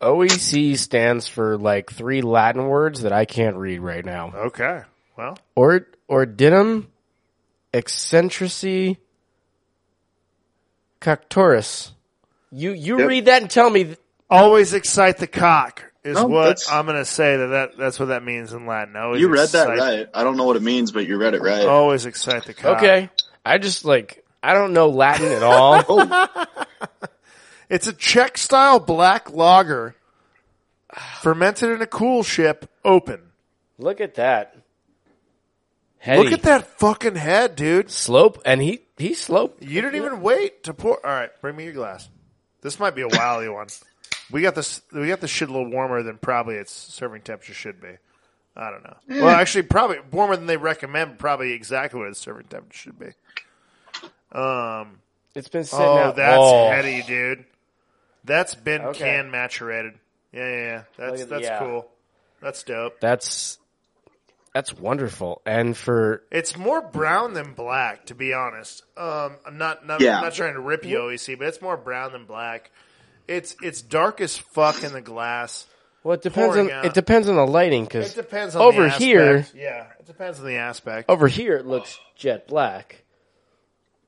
[0.00, 4.32] OEC stands for like three Latin words that I can't read right now.
[4.34, 4.82] Okay.
[5.16, 6.86] Well, Or ordinum
[7.72, 8.96] eccentrici
[11.00, 11.92] coctoris.
[12.50, 13.08] You you Yep.
[13.08, 13.84] read that and tell me.
[13.84, 13.98] th-
[14.30, 18.06] always excite the cock is No, what I'm going to say that, that that's what
[18.06, 18.94] that means in Latin.
[18.96, 20.08] Always You read that right.
[20.12, 21.66] I don't know what it means, but you read it right.
[21.66, 22.78] Always excite the cock.
[22.78, 23.10] Okay,
[23.44, 25.82] I just like I don't know Latin at all.
[25.88, 26.46] Oh,
[27.70, 29.96] It's a Czech style black lager
[31.20, 33.20] fermented in a cool ship open.
[33.78, 34.56] Look at that.
[35.98, 36.22] Heady.
[36.22, 37.90] Look at that fucking head, dude.
[37.90, 39.62] slope, and he he sloped.
[39.62, 41.04] You didn't even wait to pour.
[41.04, 42.08] All right, bring me your glass.
[42.60, 43.68] This might be a wily one.
[44.30, 44.82] We got this.
[44.92, 47.96] We got this shit a little warmer than probably its serving temperature should be.
[48.56, 48.96] I don't know.
[49.08, 51.18] Well, actually, probably warmer than they recommend.
[51.18, 53.12] Probably exactly what its serving temperature should be.
[54.32, 54.98] Um.
[55.34, 56.16] It's been sitting Oh, out.
[56.16, 56.70] that's oh.
[56.70, 57.44] heady, dude.
[58.22, 58.98] That's been Okay.
[59.00, 59.94] can maturated.
[60.32, 60.82] Yeah, yeah, yeah.
[60.96, 61.58] That's Look at- that's yeah.
[61.58, 61.90] cool.
[62.40, 63.00] That's dope.
[63.00, 63.58] That's
[64.52, 65.42] that's wonderful.
[65.44, 68.84] And for It's more brown than black, to be honest.
[68.96, 70.18] Um, I'm not, not, Yeah.
[70.18, 72.70] I'm not trying to rip you, OEC, but it's more brown than black.
[73.28, 75.66] It's it's dark as fuck in the glass.
[76.02, 76.84] well, it depends on pouring out.
[76.84, 79.46] it depends on the lighting It because depends on over the here.
[79.54, 81.08] Yeah, it depends on the aspect.
[81.08, 83.02] over here it looks jet black.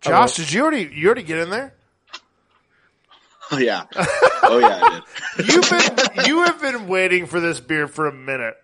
[0.02, 1.72] Josh, did you already you already get in there?
[3.52, 3.84] oh yeah.
[4.42, 5.00] Oh yeah, I
[5.36, 5.48] did.
[5.52, 8.54] You've been you have been waiting for this beer for a minute.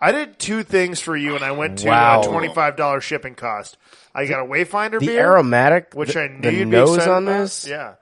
[0.00, 2.20] I did two things for you, and I went to Wow.
[2.20, 3.76] uh, twenty five dollars shipping cost.
[4.14, 6.96] I got a Wayfinder The beer, aromatic, which the, I knew the you'd be nose
[6.96, 7.38] excited on about.
[7.40, 7.66] this.
[7.66, 7.94] Yeah,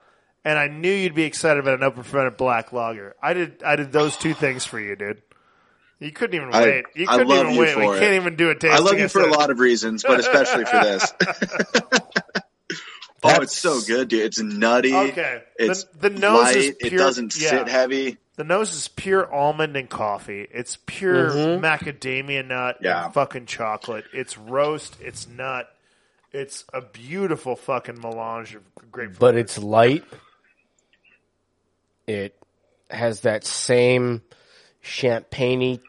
[0.45, 3.15] and I knew you'd be excited about an open fermented black lager.
[3.21, 3.63] I did.
[3.63, 5.21] I did those two things for you, dude.
[5.99, 6.85] You couldn't even I- wait.
[6.95, 7.77] You couldn't love even you wait.
[7.77, 7.99] We it.
[7.99, 8.71] can't even do a tasting.
[8.71, 11.13] I love you for a lot of reasons, but especially for this.
[13.23, 14.21] oh, it's so good, dude.
[14.25, 14.93] It's nutty.
[14.93, 15.43] Okay.
[15.57, 16.55] The- It's the nose light.
[16.57, 17.49] is It pure- doesn't yeah.
[17.49, 18.17] sit heavy.
[18.35, 20.47] The nose is pure almond and coffee.
[20.51, 21.63] It's pure Mm-hmm.
[21.63, 23.05] macadamia nut Yeah.
[23.05, 24.05] and fucking chocolate.
[24.11, 24.97] It's roast.
[24.99, 25.69] It's nut.
[26.31, 29.09] It's a beautiful fucking melange of great.
[29.11, 29.41] but flavors.
[29.41, 30.03] it's light.
[32.07, 32.35] It
[32.89, 34.21] has that same
[34.81, 35.79] champagne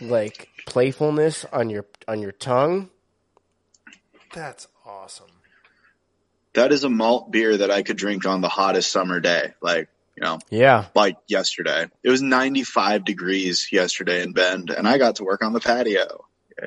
[0.00, 2.88] like playfulness on your on your tongue.
[4.32, 5.26] that's awesome.
[6.54, 9.52] That is a malt beer that I could drink on the hottest summer day.
[9.60, 10.86] Like, you know, Yeah.
[10.96, 11.86] like yesterday.
[12.02, 16.26] It was 95 degrees yesterday in Bend, and I got to work on the patio.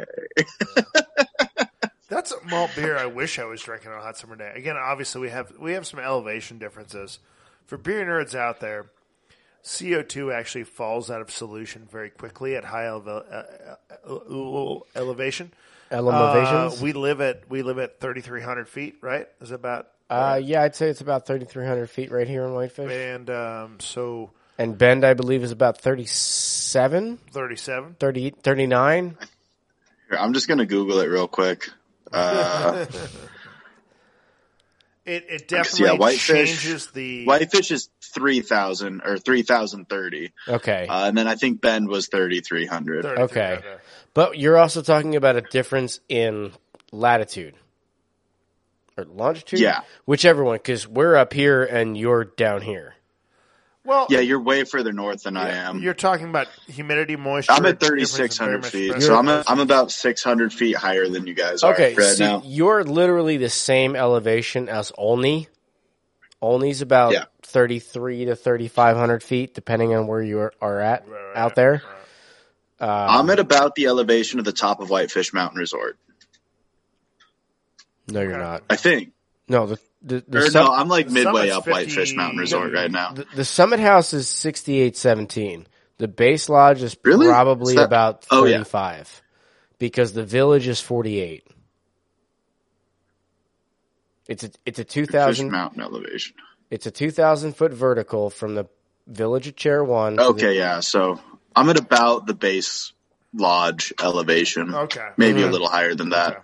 [2.09, 4.51] That's a malt beer I wish I was drinking on a hot summer day.
[4.55, 7.19] Again, obviously we have we have some elevation differences.
[7.65, 8.87] For beer nerds out there,
[9.63, 13.47] CO2 actually falls out of solution very quickly at high eleva-
[14.07, 15.51] uh, uh, elevation.
[15.91, 16.79] Elevations.
[16.79, 19.27] Uh, we live at we live at thirty three hundred feet, right?
[19.41, 22.91] Is that about Uh, yeah, I'd say it's about 3,300 feet right here in Whitefish.
[22.91, 27.95] and um, so And Bend, I believe, is about 37, thirty seven.
[27.99, 29.17] 30, 39.
[30.19, 31.69] I'm just gonna Google it real quick.
[35.05, 40.31] It it yeah, definitely whitefish- changes the Whitefish is three thousand or three thousand thirty,
[40.47, 40.87] Okay.
[40.87, 43.05] uh, and then I think Bend was thirty three hundred.
[43.05, 43.59] okay.
[44.13, 46.53] But you're also talking about a difference in
[46.91, 47.55] latitude
[48.97, 49.59] or longitude?
[49.59, 49.81] Yeah.
[50.05, 52.95] Whichever one, because we're up here and you're down here.
[53.85, 55.79] Well, Yeah, you're way further north than I am.
[55.81, 57.51] You're talking about humidity, moisture.
[57.51, 59.43] I'm at difference thirty in six hundred very feet, so I'm pressure.
[59.47, 62.41] a, I'm about six hundred feet higher than you guys are Okay, right so now.
[62.45, 65.49] you're literally the same elevation as Olney.
[66.41, 67.25] Olney's about Yeah.
[67.43, 71.81] 33 to 3,500 feet, depending on where you are, are at right, out there.
[72.79, 75.97] I'm at about the elevation of the top of Whitefish Mountain Resort.
[78.09, 78.63] No, you're not.
[78.69, 79.13] I think.
[79.47, 82.39] No, the the, the, Or sum- no, I'm like the midway summit's up Whitefish Mountain
[82.39, 83.13] Resort right now.
[83.13, 85.67] the, the Summit House is 6817.
[85.97, 87.27] The base lodge is Really?
[87.27, 88.57] probably Is that- about Oh, yeah.
[88.57, 89.21] 35
[89.79, 91.47] because the village is 48.
[94.27, 96.35] It's a it's a 2000 Mountain elevation.
[96.69, 98.65] it's a 2000 foot vertical from the
[99.07, 100.79] village of Chair 1 to the- Okay, yeah.
[100.79, 101.19] So
[101.55, 102.93] I'm at about the base
[103.33, 104.73] lodge elevation.
[104.73, 105.07] Okay.
[105.17, 105.49] Maybe Mm-hmm.
[105.49, 106.31] a little higher than that.
[106.31, 106.39] Okay.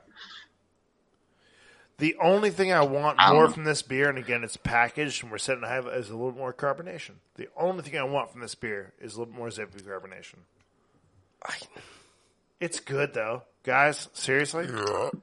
[2.00, 3.52] The only thing I want I more know.
[3.54, 6.32] from this beer, and again, it's packaged and we're setting to have, is a little
[6.32, 7.12] more carbonation.
[7.36, 10.36] The only thing I want from this beer is a little more zippy carbonation.
[12.60, 14.10] It's good though, guys.
[14.14, 14.66] Seriously,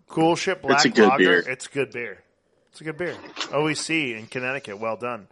[0.08, 1.18] Coolship black It's a good lager.
[1.18, 1.38] beer.
[1.50, 2.22] It's good beer.
[2.70, 3.14] It's a good beer.
[3.36, 4.78] OEC in Connecticut.
[4.78, 5.28] Well done.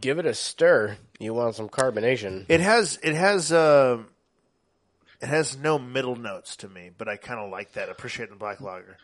[0.00, 0.96] give it a stir.
[1.18, 2.46] You want some carbonation.
[2.48, 4.02] It has it has uh,
[5.20, 7.88] it has no middle notes to me, but I kind of like that.
[7.88, 8.96] Appreciate the black lager.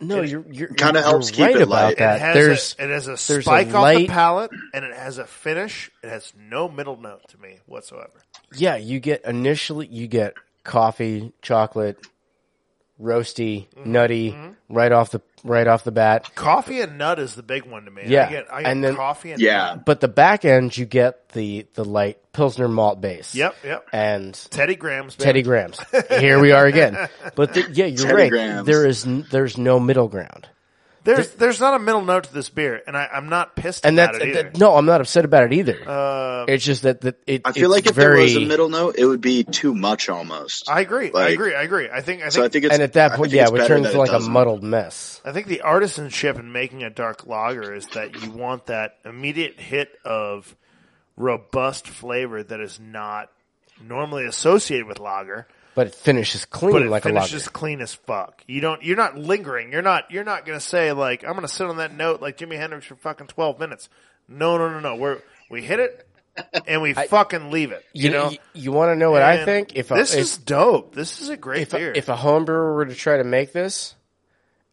[0.00, 1.92] No, you're you're Kinda helps keep right it about light.
[1.92, 2.20] It that.
[2.20, 4.94] has There's a, it has a there's a spike off the light- palate, and it
[4.94, 5.90] has a finish.
[6.02, 8.20] It has no middle note to me whatsoever.
[8.54, 10.34] yeah, you get initially you get
[10.64, 11.98] coffee, chocolate,
[13.00, 13.92] roasty, Mm-hmm.
[13.92, 14.36] nutty
[14.68, 16.34] right off the right off the bat.
[16.34, 18.02] Coffee and nut is the big one to me.
[18.06, 19.74] Yeah, I get, I get and then- coffee and Yeah.
[19.74, 19.84] nut.
[19.84, 23.34] But the back end you get the the light pilsner malt base.
[23.34, 23.86] Yep, yep.
[23.92, 25.16] And Teddy Grahams.
[25.16, 25.24] baby.
[25.24, 25.80] Teddy Grahams.
[26.10, 26.96] Here we are again.
[27.34, 28.30] But the, yeah, you're Teddy right.
[28.30, 28.66] Grahams.
[28.66, 30.48] There is n- there's no middle ground.
[31.08, 33.98] There's there's not a middle note to this beer, and I, I'm not pissed And
[33.98, 34.42] about that's it either.
[34.44, 35.88] that, no, I'm not upset about it either.
[35.88, 38.46] Uh, it's just that, that it, I feel it's like if very, there was a
[38.46, 40.68] middle note, it would be too much almost.
[40.68, 41.10] I agree.
[41.14, 41.54] I agree.
[41.54, 41.88] I agree.
[41.90, 42.20] I think.
[42.20, 42.32] I think.
[42.32, 43.96] so I think it's and at that point, yeah, it's it better turns that into
[43.96, 44.32] it like a doesn't.
[44.32, 45.22] muddled mess.
[45.24, 49.58] I think the artisanship in making a dark lager is that you want that immediate
[49.58, 50.54] hit of
[51.16, 53.30] robust flavor that is not
[53.82, 55.46] normally associated with lager,
[55.78, 57.50] But it finishes clean but it like a finishes lager.
[57.50, 58.42] clean as fuck.
[58.48, 58.82] You don't.
[58.82, 59.70] You're not lingering.
[59.70, 60.10] You're not.
[60.10, 62.56] You're not going to say like I'm going to sit on that note like Jimi
[62.56, 63.88] Hendrix for fucking twelve minutes.
[64.26, 64.96] No, no, no, no.
[64.96, 66.08] We're we hit it
[66.66, 67.84] and we fucking leave it.
[67.92, 68.28] You, You know.
[68.30, 69.76] know, you, want to know what I think?
[69.76, 70.96] If a, this if, is dope.
[70.96, 71.92] This is a great if, beer.
[71.92, 73.94] a, if a home brewer were to try to make this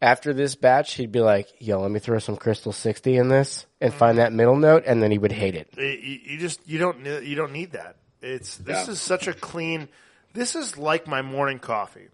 [0.01, 3.68] after this batch, he'd be like, "Yo, let me throw some Crystal 60 in this
[3.80, 3.99] and Mm-hmm.
[3.99, 5.70] find that middle note," and then he would hate it.
[5.78, 7.97] It- you, you just you don't you don't need that.
[8.24, 8.93] It's this Yeah.
[8.93, 9.88] is such a clean.
[10.36, 12.07] This is like my morning coffee.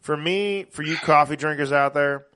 [0.00, 2.26] For me, for you coffee drinkers out there,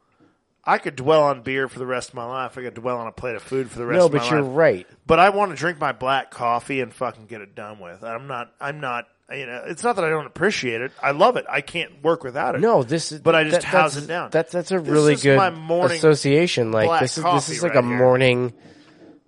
[0.65, 2.59] I could dwell on beer for the rest of my life.
[2.59, 4.31] I could dwell on a plate of food for the rest No, of my but
[4.31, 4.57] you're life.
[4.57, 4.87] right.
[5.07, 8.03] But I want to drink my black coffee and fucking get it done with.
[8.03, 8.53] I'm not.
[8.61, 9.07] I'm not.
[9.33, 10.91] You know, it's not that I don't appreciate it.
[11.01, 11.45] I love it.
[11.49, 12.61] I can't work without it.
[12.61, 13.21] No, this is.
[13.21, 14.31] But I just that- house that's- it down.
[14.31, 16.73] That's that's a This really is good my morning association.
[16.73, 17.97] Like black this is this coffee is like right a here.
[17.99, 18.53] morning.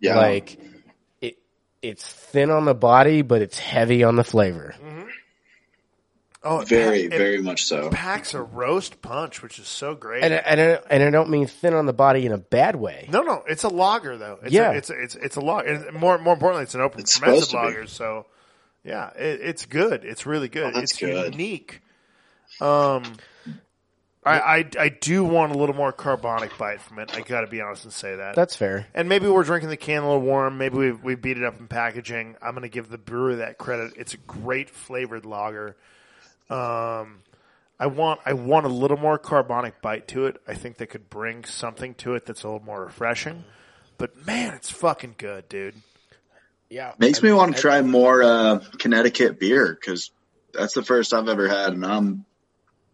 [0.00, 0.16] Yeah.
[0.16, 0.58] Like
[1.20, 1.36] it,
[1.82, 4.74] it's thin on the body, but it's heavy on the flavor.
[4.76, 4.91] Mm-hmm.
[6.44, 7.88] Oh, it very, it very much so.
[7.90, 10.24] packs a roast punch, which is so great.
[10.24, 12.74] And I- and I, and I don't mean thin on the body in a bad
[12.76, 13.08] way.
[13.12, 14.38] No, no, it's a lager though.
[14.42, 14.72] It's Yeah.
[14.72, 15.68] a, it's a, it's it's a lager.
[15.68, 17.56] And more more importantly, it's an open It's fermented supposed be.
[17.58, 17.86] lager.
[17.86, 18.26] So,
[18.84, 20.04] yeah, it, it's good.
[20.04, 20.64] It's really good.
[20.74, 21.32] Oh, that's it's good.
[21.34, 21.80] unique.
[22.60, 23.04] Um,
[24.24, 27.12] I, I I do want a little more carbonic bite from it.
[27.16, 28.34] I got to be honest and say that.
[28.36, 28.86] That's fair.
[28.94, 30.58] and maybe we're drinking the can a little warm.
[30.58, 32.36] Maybe we we beat it up in packaging.
[32.42, 33.94] I'm going to give the brewer that credit.
[33.96, 35.76] It's a great flavored lager.
[36.50, 37.20] Um,
[37.78, 40.36] I want I want a little more carbonic bite to it.
[40.46, 43.44] I think they could bring something to it that's a little more refreshing.
[43.98, 45.74] But man, it's fucking good, dude.
[46.70, 50.10] Yeah, Makes me want to try more uh, Connecticut beer because
[50.54, 52.24] that's the first I've ever had, and I'm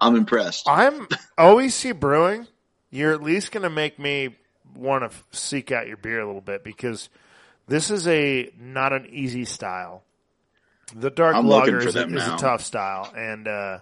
[0.00, 0.68] I'm impressed.
[0.68, 1.06] I'm
[1.38, 2.46] OEC Brewing.
[2.90, 4.36] You're at least going to make me
[4.74, 7.08] want to f- seek out your beer a little bit because
[7.66, 10.02] this is a not an easy style.
[10.94, 13.78] The dark I'm lager for is, a, them is a tough style, and uh,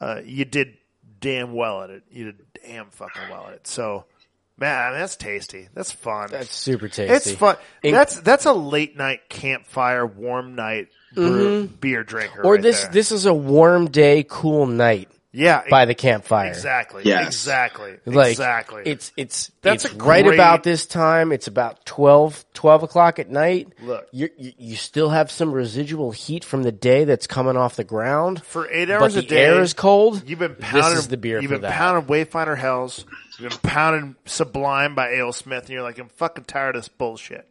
[0.00, 0.76] uh, you did
[1.20, 2.04] damn well at it.
[2.10, 3.66] You did damn fucking well at it.
[3.66, 4.04] So,
[4.56, 5.68] man, that's tasty.
[5.74, 6.28] That's fun.
[6.30, 7.12] That's super tasty.
[7.12, 7.56] it's fun.
[7.82, 12.38] In- that's that's a late night campfire, warm night brew, beer drinker.
[12.38, 12.46] Mm-hmm.
[12.46, 12.92] or right this there.
[12.92, 16.48] this is a warm day, cool night yeah, by the campfire.
[16.48, 17.26] exactly, Yes.
[17.28, 18.82] exactly, Like exactly.
[18.86, 21.30] it's it's That's it's a right great- about this time.
[21.32, 23.68] It's about 12, 12 o'clock at night.
[23.82, 24.08] Look.
[24.12, 27.84] you you you still have some residual heat from the day that's coming off the
[27.84, 28.42] ground.
[28.42, 29.44] for eight but hours the a day.
[29.44, 30.28] air is cold.
[30.28, 30.90] You've been pounding.
[30.90, 31.72] This is the beer You've for been that.
[31.72, 33.04] pounding Wayfinder Helles.
[33.38, 37.46] You've been pounding Sublime by AleSmith, and you're like, I'm fucking tired of this bullshit.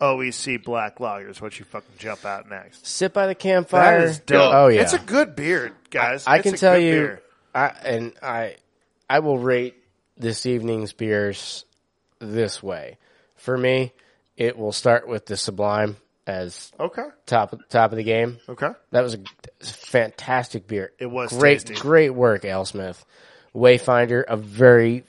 [0.00, 2.86] OEC Black Lager is what you fucking jump out next.
[2.86, 4.00] Sit by the campfire.
[4.02, 4.52] That is dope.
[4.54, 6.24] Oh yeah, it's a good beer, guys.
[6.26, 7.22] I It's can tell you, beer.
[7.54, 8.56] I, and I,
[9.08, 9.74] I will rate
[10.16, 11.64] this evening's beers
[12.18, 12.98] this way.
[13.36, 13.92] For me,
[14.36, 18.38] it will start with the Sublime as Okay, top top of the game.
[18.48, 18.70] okay.
[18.90, 19.20] That was a
[19.64, 20.92] fantastic beer.
[20.98, 21.74] It was great, tasty.
[21.74, 23.04] great work, AleSmith.
[23.54, 25.04] Wayfinder, a very,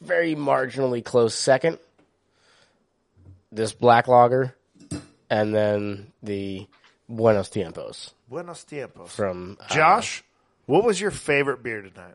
[0.00, 1.78] very marginally close second.
[3.52, 4.54] This black lager,
[5.28, 6.66] and then the
[7.08, 9.08] Buenos Tiempos Buenos tiempos.
[9.08, 10.22] from uh, Josh,
[10.70, 12.14] what was your favorite beer tonight?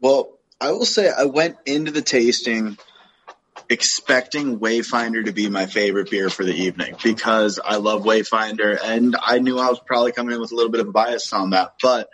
[0.00, 2.76] Well, I will say I went into the tasting
[3.70, 9.16] expecting Wayfinder to be my favorite beer for the evening because I love Wayfinder and
[9.20, 11.50] I knew I was probably coming in with a little bit of a bias on
[11.50, 12.08] that, but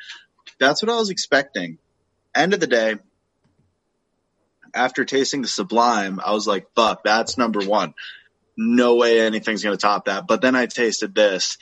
[0.60, 1.78] that's what I was expecting.
[2.34, 2.96] End of the day,
[4.74, 7.94] after tasting the Sublime, I was like, fuck, that's number one.
[8.58, 10.26] No way anything's going to top that.
[10.26, 11.56] But then I tasted this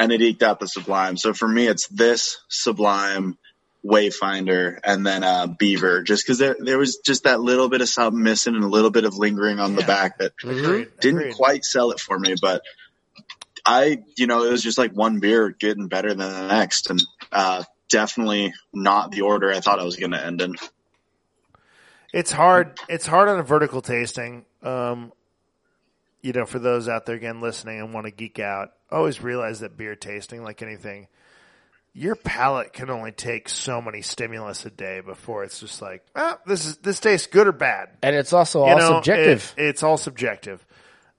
[0.00, 1.18] and it eked out the Sublime.
[1.18, 3.36] So for me, it's this Sublime,
[3.84, 7.88] Wayfinder, and then uh, Beaver, just because there there was just that little bit of
[7.88, 10.88] something missing and a little bit of lingering on the back that Agreed.
[11.00, 11.34] didn't Agreed.
[11.34, 12.34] quite sell it for me.
[12.40, 12.62] But
[13.66, 17.02] I, you know, it was just like one beer getting better than the next, and
[17.30, 20.54] uh, definitely not the order I thought I was going to end in.
[22.14, 22.80] It's hard.
[22.88, 24.46] It's hard on a vertical tasting.
[24.62, 25.12] Um,
[26.22, 29.60] you know, for those out there again listening and want to geek out, always realize
[29.60, 31.06] that beer tasting, like anything,
[31.92, 36.38] your palate can only take so many stimulus a day before it's just like, ah,
[36.46, 37.88] this is this tastes good or bad.
[38.02, 39.54] and it's also You all know, subjective.
[39.56, 40.64] it- it's all subjective.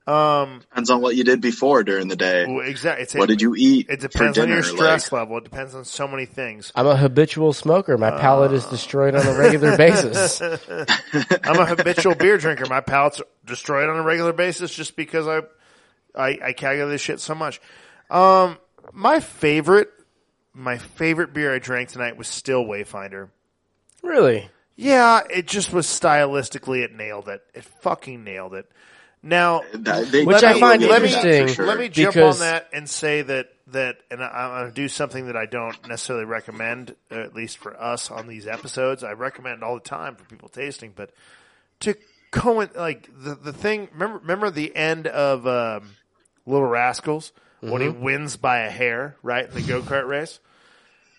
[0.08, 2.44] Um, Depends on what you did before during the day.
[2.66, 3.04] exactly.
[3.04, 5.38] It's What did you eat It for depends on your stress like, level.
[5.38, 6.72] It depends on so many things.
[6.74, 7.98] I'm a habitual smoker.
[7.98, 10.42] My palate is destroyed on a regular basis.
[11.44, 12.66] I'm a habitual beer drinker.
[12.68, 15.42] My palate's destroyed on a regular basis just because I,
[16.16, 17.62] I, I calculate this shit so much.
[18.10, 18.58] Um,
[18.92, 19.90] my favorite,
[20.54, 23.30] my favorite beer I drank tonight was still Wayfinder.
[24.02, 24.50] Really?
[24.76, 27.42] Yeah, it just was stylistically, it nailed it.
[27.54, 28.70] It fucking nailed it.
[29.24, 31.66] Now, they Which I find let me- interesting sure.
[31.68, 34.74] let me jump because- on that and say that that, and I, I'm going to
[34.74, 39.02] do something that I don't necessarily recommend, uh, at least for us on these episodes.
[39.04, 41.12] I recommend all the time for people tasting, but
[41.82, 41.96] to
[42.32, 43.88] co like the the thing.
[43.94, 45.92] Remember, remember the end of um,
[46.46, 50.40] Little Rascals when he wins by a hair, right in the go kart race.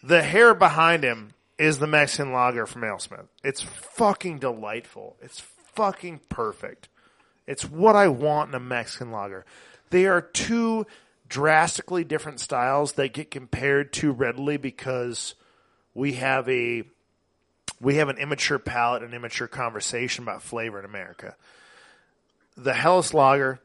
[0.03, 3.29] The hair behind him is the Mexican lager from AleSmith.
[3.45, 5.17] It's fucking delightful.
[5.23, 5.41] It's
[5.75, 6.89] fucking perfect.
[7.47, 9.45] It's what I want in a Mexican lager.
[9.91, 10.87] They are two
[11.29, 15.35] drastically different styles that get compared too readily because
[15.95, 16.85] we have a
[17.81, 21.35] we have an immature palate and immature conversation about flavor in America.
[22.57, 23.61] The Helles lager,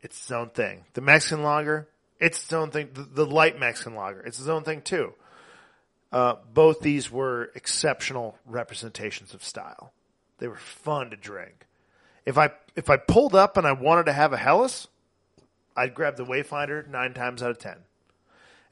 [0.00, 0.84] it's its own thing.
[0.94, 1.88] The Mexican lager,
[2.20, 2.90] it's its own thing.
[2.92, 5.14] The, the light Mexican lager, it's its own thing too.
[6.12, 9.92] Uh, both these were exceptional representations of style.
[10.38, 11.66] They were fun to drink.
[12.26, 14.88] If I if I pulled up and I wanted to have a Helles,
[15.76, 17.76] I'd grab the Wayfinder nine times out of ten.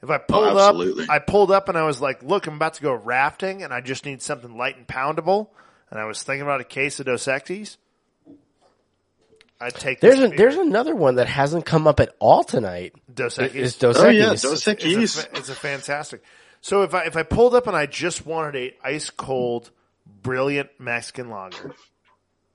[0.01, 1.09] If I oh, pulled up.
[1.09, 3.81] I pulled up and I was like, "Look, I'm about to go rafting, and I
[3.81, 5.49] just need something light and poundable."
[5.89, 7.77] And I was thinking about a case of Dos Equis.
[9.59, 12.95] I'd take There's this a, there's another one that hasn't come up at all tonight.
[13.13, 13.55] Dos Equis.
[13.55, 14.41] It's Dos Oh, yeah, Equis.
[14.41, 15.33] Dos it's Equis.
[15.33, 16.23] a, it's a fantastic.
[16.61, 19.69] So if I if I pulled up and I just wanted a ice cold,
[20.23, 21.75] brilliant Mexican lager,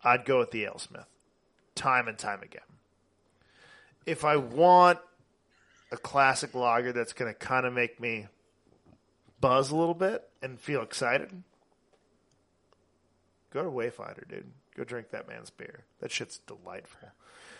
[0.02, 1.06] I'd go with the AleSmith,
[1.76, 2.62] time and time again.
[4.04, 4.98] If I want
[5.92, 8.26] a classic lager that's going to kind of make me
[9.40, 11.30] buzz a little bit and feel excited,
[13.52, 14.50] go to Wayfinder, dude.
[14.76, 15.84] Go drink that man's beer.
[16.00, 17.08] That shit's delightful.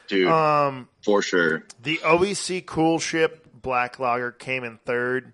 [0.08, 1.64] dude, Um, for sure.
[1.82, 5.32] the OEC Coolship Black Lager came in third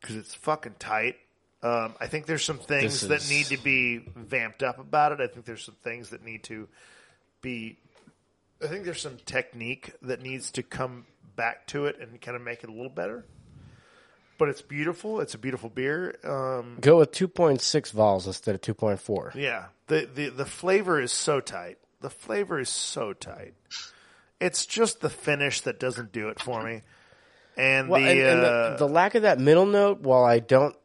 [0.00, 1.16] because it's fucking tight.
[1.62, 5.12] Um, I think there's some things This that is- need to be vamped up about
[5.12, 5.20] it.
[5.20, 6.68] I think there's some things that need to
[7.42, 7.78] be.
[8.62, 11.06] I think there's some technique that needs to come
[11.36, 13.24] back to it and kind of make it a little better.
[14.38, 15.20] but it's beautiful.
[15.20, 16.16] It's a beautiful beer.
[16.24, 19.34] Um, Go with 2.6 vols instead of 2.4.
[19.34, 21.78] yeah, the, the the flavor is so tight.
[22.00, 23.54] The flavor is so tight.
[24.40, 26.82] It's just the finish that doesn't do it for me.
[27.56, 30.38] And Well, the, and, and uh, the, the lack of that middle note, while I
[30.38, 30.76] don't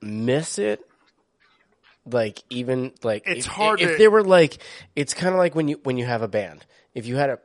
[0.00, 0.88] miss it,
[2.10, 4.58] like even like It's if, hard If to- they were like,
[4.96, 6.64] it's kind of like when you when you have a band.
[6.94, 7.38] If you had a,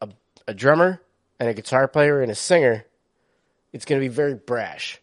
[0.00, 0.08] a
[0.48, 1.00] a drummer
[1.40, 2.84] and a guitar player and a singer,
[3.72, 5.00] it's going to be very brash.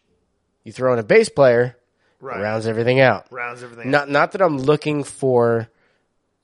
[0.64, 1.76] You throw in a bass player,
[2.20, 3.26] right, rounds everything out.
[3.30, 3.90] rounds everything.
[3.90, 5.68] Not not that I'm looking for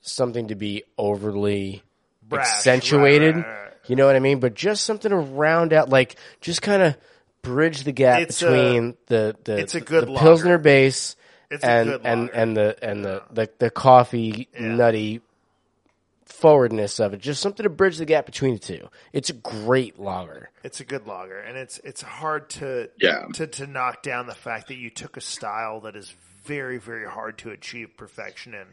[0.01, 1.83] something to be overly
[2.23, 3.35] Brash, accentuated.
[3.37, 3.73] right, right, right.
[3.87, 4.39] You know what I mean?
[4.39, 6.97] But just something to round out, like just kind of
[7.41, 10.23] bridge the gap It's a- between the the it's a good the lager.
[10.25, 11.15] pilsner base
[11.49, 12.33] It's a and good and lager.
[12.33, 15.21] and the and the the, the coffee nutty
[16.25, 17.21] forwardness of it.
[17.21, 18.89] Just something to bridge the gap between the two.
[19.13, 20.49] It's a great lager.
[20.63, 23.25] It's a good lager, and it's it's hard to Yeah.
[23.33, 26.13] to to knock down the fact that you took a style that is
[26.43, 28.67] very very hard to achieve perfection in,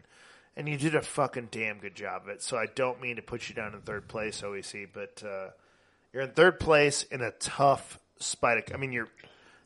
[0.56, 2.42] and you did a fucking damn good job of it.
[2.42, 5.50] So I don't mean to put you down in third place, OEC, but uh,
[6.12, 8.74] you're in third place in a tough Spidek.
[8.74, 9.08] I mean, you're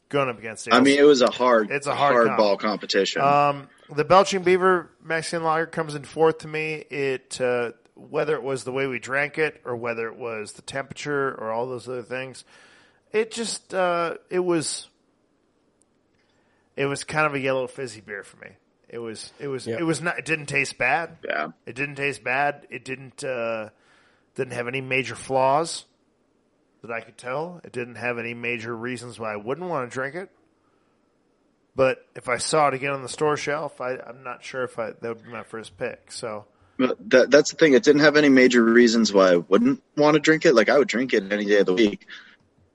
[0.08, 0.68] going up against.
[0.72, 2.38] I mean, it was a hard, It's a hard comp.
[2.38, 3.22] ball competition.
[3.22, 6.74] Um, the Belching Beaver Mexican lager comes in fourth to me.
[6.90, 10.62] It uh, whether it was the way we drank it or whether it was the
[10.62, 12.44] temperature or all those other things,
[13.12, 14.88] it just uh, it was
[16.76, 18.50] it was kind of a yellow fizzy beer for me.
[18.88, 19.80] It was it was Yep.
[19.80, 20.18] it was not.
[20.18, 21.18] It didn't taste bad.
[21.24, 21.48] yeah.
[21.66, 22.66] It didn't taste bad.
[22.70, 23.70] It didn't uh,
[24.34, 25.84] didn't have any major flaws
[26.82, 27.60] that I could tell.
[27.64, 30.30] It didn't have any major reasons why I wouldn't want to drink it.
[31.74, 34.78] But if I saw it again on the store shelf, I, I'm not sure if
[34.78, 36.10] I, that would be my first pick.
[36.10, 36.44] So
[36.78, 37.74] that, that's the thing.
[37.74, 40.54] It didn't have any major reasons why I wouldn't want to drink it.
[40.54, 42.06] Like I would drink it any day of the week,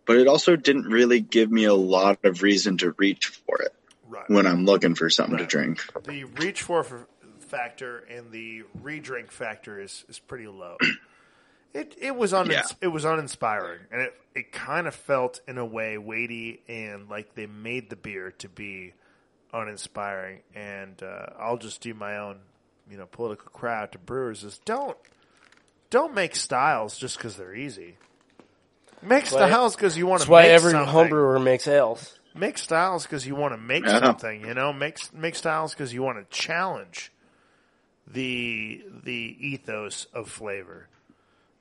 [0.06, 3.74] but it also didn't really give me a lot of reason to reach for it
[4.08, 4.30] right.
[4.30, 5.82] when I'm looking for something to drink.
[6.06, 7.08] the reach for
[7.40, 10.78] factor and the re-drink factor is, is pretty low.
[11.74, 12.64] It it was un- Yeah.
[12.82, 17.34] it was uninspiring, and it it kind of felt in a way weighty and like
[17.36, 18.94] they made the beer to be
[19.54, 20.40] uninspiring.
[20.56, 22.40] And uh, I'll just do my own,
[22.90, 24.98] you know, political cry out to brewers: is don't
[25.90, 27.98] don't make styles just because they're easy.
[29.02, 30.52] Make why- styles because you want to make something.
[30.52, 32.18] That's why every something homebrewer makes ales.
[32.36, 34.00] make styles because you want to make Yeah.
[34.00, 34.42] something.
[34.46, 37.12] You know, make make styles because you want to challenge
[38.08, 40.88] the the ethos of flavor.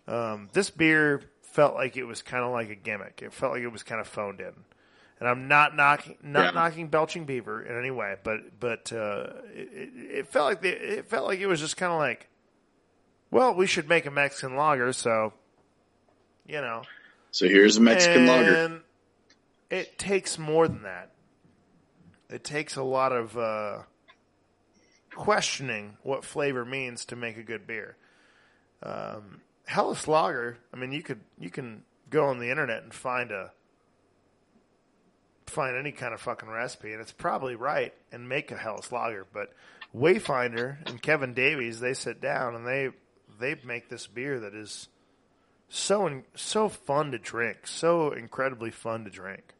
[0.08, 3.20] Um, this beer felt like it was kind of like a gimmick.
[3.22, 4.52] It felt like it was kind of phoned in.
[5.20, 6.50] And I'm not knocking not Yeah.
[6.60, 11.06] knocking Belching Beaver in any way, but but uh, it, it, felt like the, it
[11.08, 12.28] felt like it was just kind of like,
[13.30, 15.32] well, we should make a Mexican lager, so
[16.46, 16.82] you know,
[17.30, 18.82] So here's a Mexican lager.
[19.70, 21.10] it takes more than that.
[22.28, 23.82] It takes a lot of uh,
[25.14, 27.96] questioning what flavor means to make a good beer.
[28.82, 30.58] Um, Helles Lager.
[30.72, 33.52] I mean, you could you can go on the internet and find a
[35.46, 39.26] find any kind of fucking recipe, and it's probably right, and make a Helles Lager.
[39.32, 39.52] But
[39.94, 42.90] Wayfinder and Kevin Davies, they sit down and they
[43.38, 44.88] they make this beer that is
[45.68, 49.54] so in, so fun to drink, so incredibly fun to drink.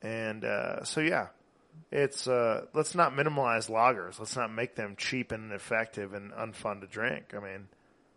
[0.00, 1.28] And uh, so yeah,
[1.90, 4.18] it's uh, let's not minimalize lagers.
[4.18, 7.34] Let's not make them cheap and ineffective and unfun to drink.
[7.34, 7.68] I mean,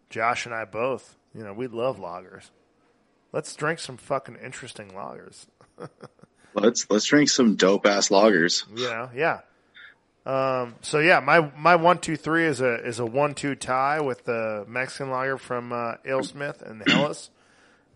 [0.10, 2.50] Josh and I both, you know, we love lagers.
[3.32, 5.46] Let's drink some fucking interesting lagers.
[6.54, 8.64] Let's let's drink some dope ass lagers.
[8.74, 9.42] You know, yeah.
[10.26, 14.00] Um, so yeah, my my one two three is a is a one two tie
[14.00, 17.30] with the Mexican lager from uh, AleSmith and Helles.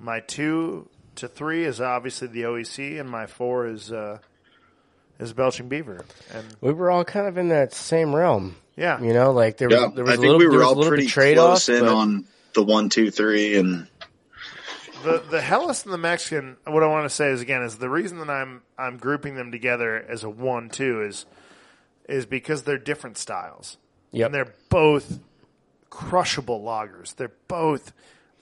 [0.02, 4.20] My two to three is obviously the OEC, and my four is uh,
[5.20, 6.06] is Belching Beaver.
[6.34, 8.56] And We were all kind of in that same realm.
[8.80, 10.64] Yeah, You know, like there was Yeah, there was I a think little, we were
[10.64, 11.66] all little pretty trade off.
[11.66, 13.88] close in on the one, two, three, and
[15.04, 16.58] the the Helles and the Mexican.
[16.66, 19.52] What I want to say is again is the reason that I'm I'm grouping them
[19.52, 21.26] together as a one two is
[22.08, 23.78] is because they're different styles.
[24.12, 24.26] Yep.
[24.26, 25.20] And they're both
[25.90, 27.16] crushable lagers.
[27.16, 27.94] They're both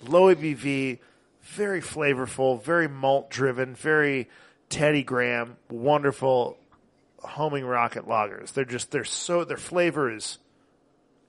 [0.01, 0.99] low ABV,
[1.41, 4.29] very flavorful, very malt driven, very
[4.69, 6.57] Teddy Graham, wonderful
[7.27, 8.53] homing rocket lagers.
[8.53, 10.37] They're just they're so their flavor is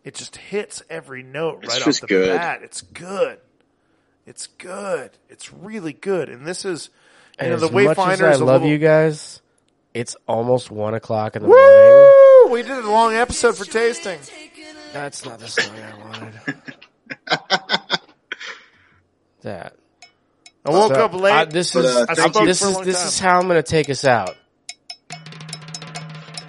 [0.04, 2.36] it just hits every note It's right just off the good.
[2.36, 2.60] bat.
[2.62, 3.38] It's good.
[4.26, 5.10] It's good.
[5.28, 6.28] It's really good.
[6.28, 6.90] And this is
[7.40, 9.40] you And know the as much Wayfinder as I is a love little, you guys,
[9.94, 12.52] it's almost one o'clock in the morning.
[12.52, 14.18] We did a long episode for tasting.
[14.92, 16.34] That's not the story I wanted.
[19.42, 19.74] that.
[20.64, 21.32] I woke So, up late.
[21.32, 23.08] I- this But, is uh, I spoke this for a is long this time.
[23.08, 24.36] is how I'm going to take us out.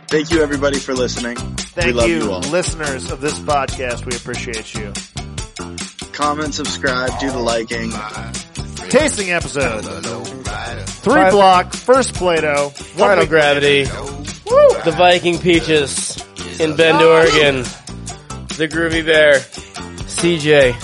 [0.09, 1.35] Thank you, everybody, for listening.
[1.37, 2.39] Thank we love you, you, all.
[2.41, 4.05] listeners of this podcast.
[4.05, 4.91] We appreciate you.
[6.13, 7.91] Comment, subscribe, do the liking.
[8.89, 9.81] Tasting episode.
[9.83, 12.69] Three Final- block, first Plato.
[12.69, 13.83] one Final week- gravity.
[13.83, 16.17] The Viking Peaches
[16.59, 17.63] in Bend, Oregon.
[18.57, 19.33] The Groovy Bear.
[19.39, 20.75] CJ.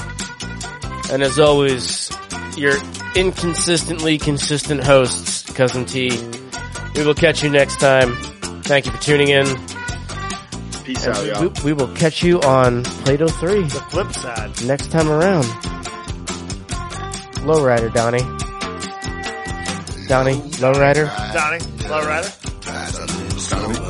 [1.11, 2.11] And as always,
[2.57, 2.73] your
[3.15, 6.11] inconsistently consistent hosts, Cousin T.
[6.95, 8.15] We will catch you next time.
[8.67, 9.45] Thank you for tuning in.
[10.83, 11.63] Peace And out, we, y'all.
[11.65, 14.65] we will catch you on Plato 3 The flip side.
[14.65, 15.45] next time around.
[17.45, 18.19] Lowrider, Donnie.
[20.07, 21.05] Donnie, Lowrider.
[21.33, 21.59] Donnie,
[21.89, 23.84] Lowrider.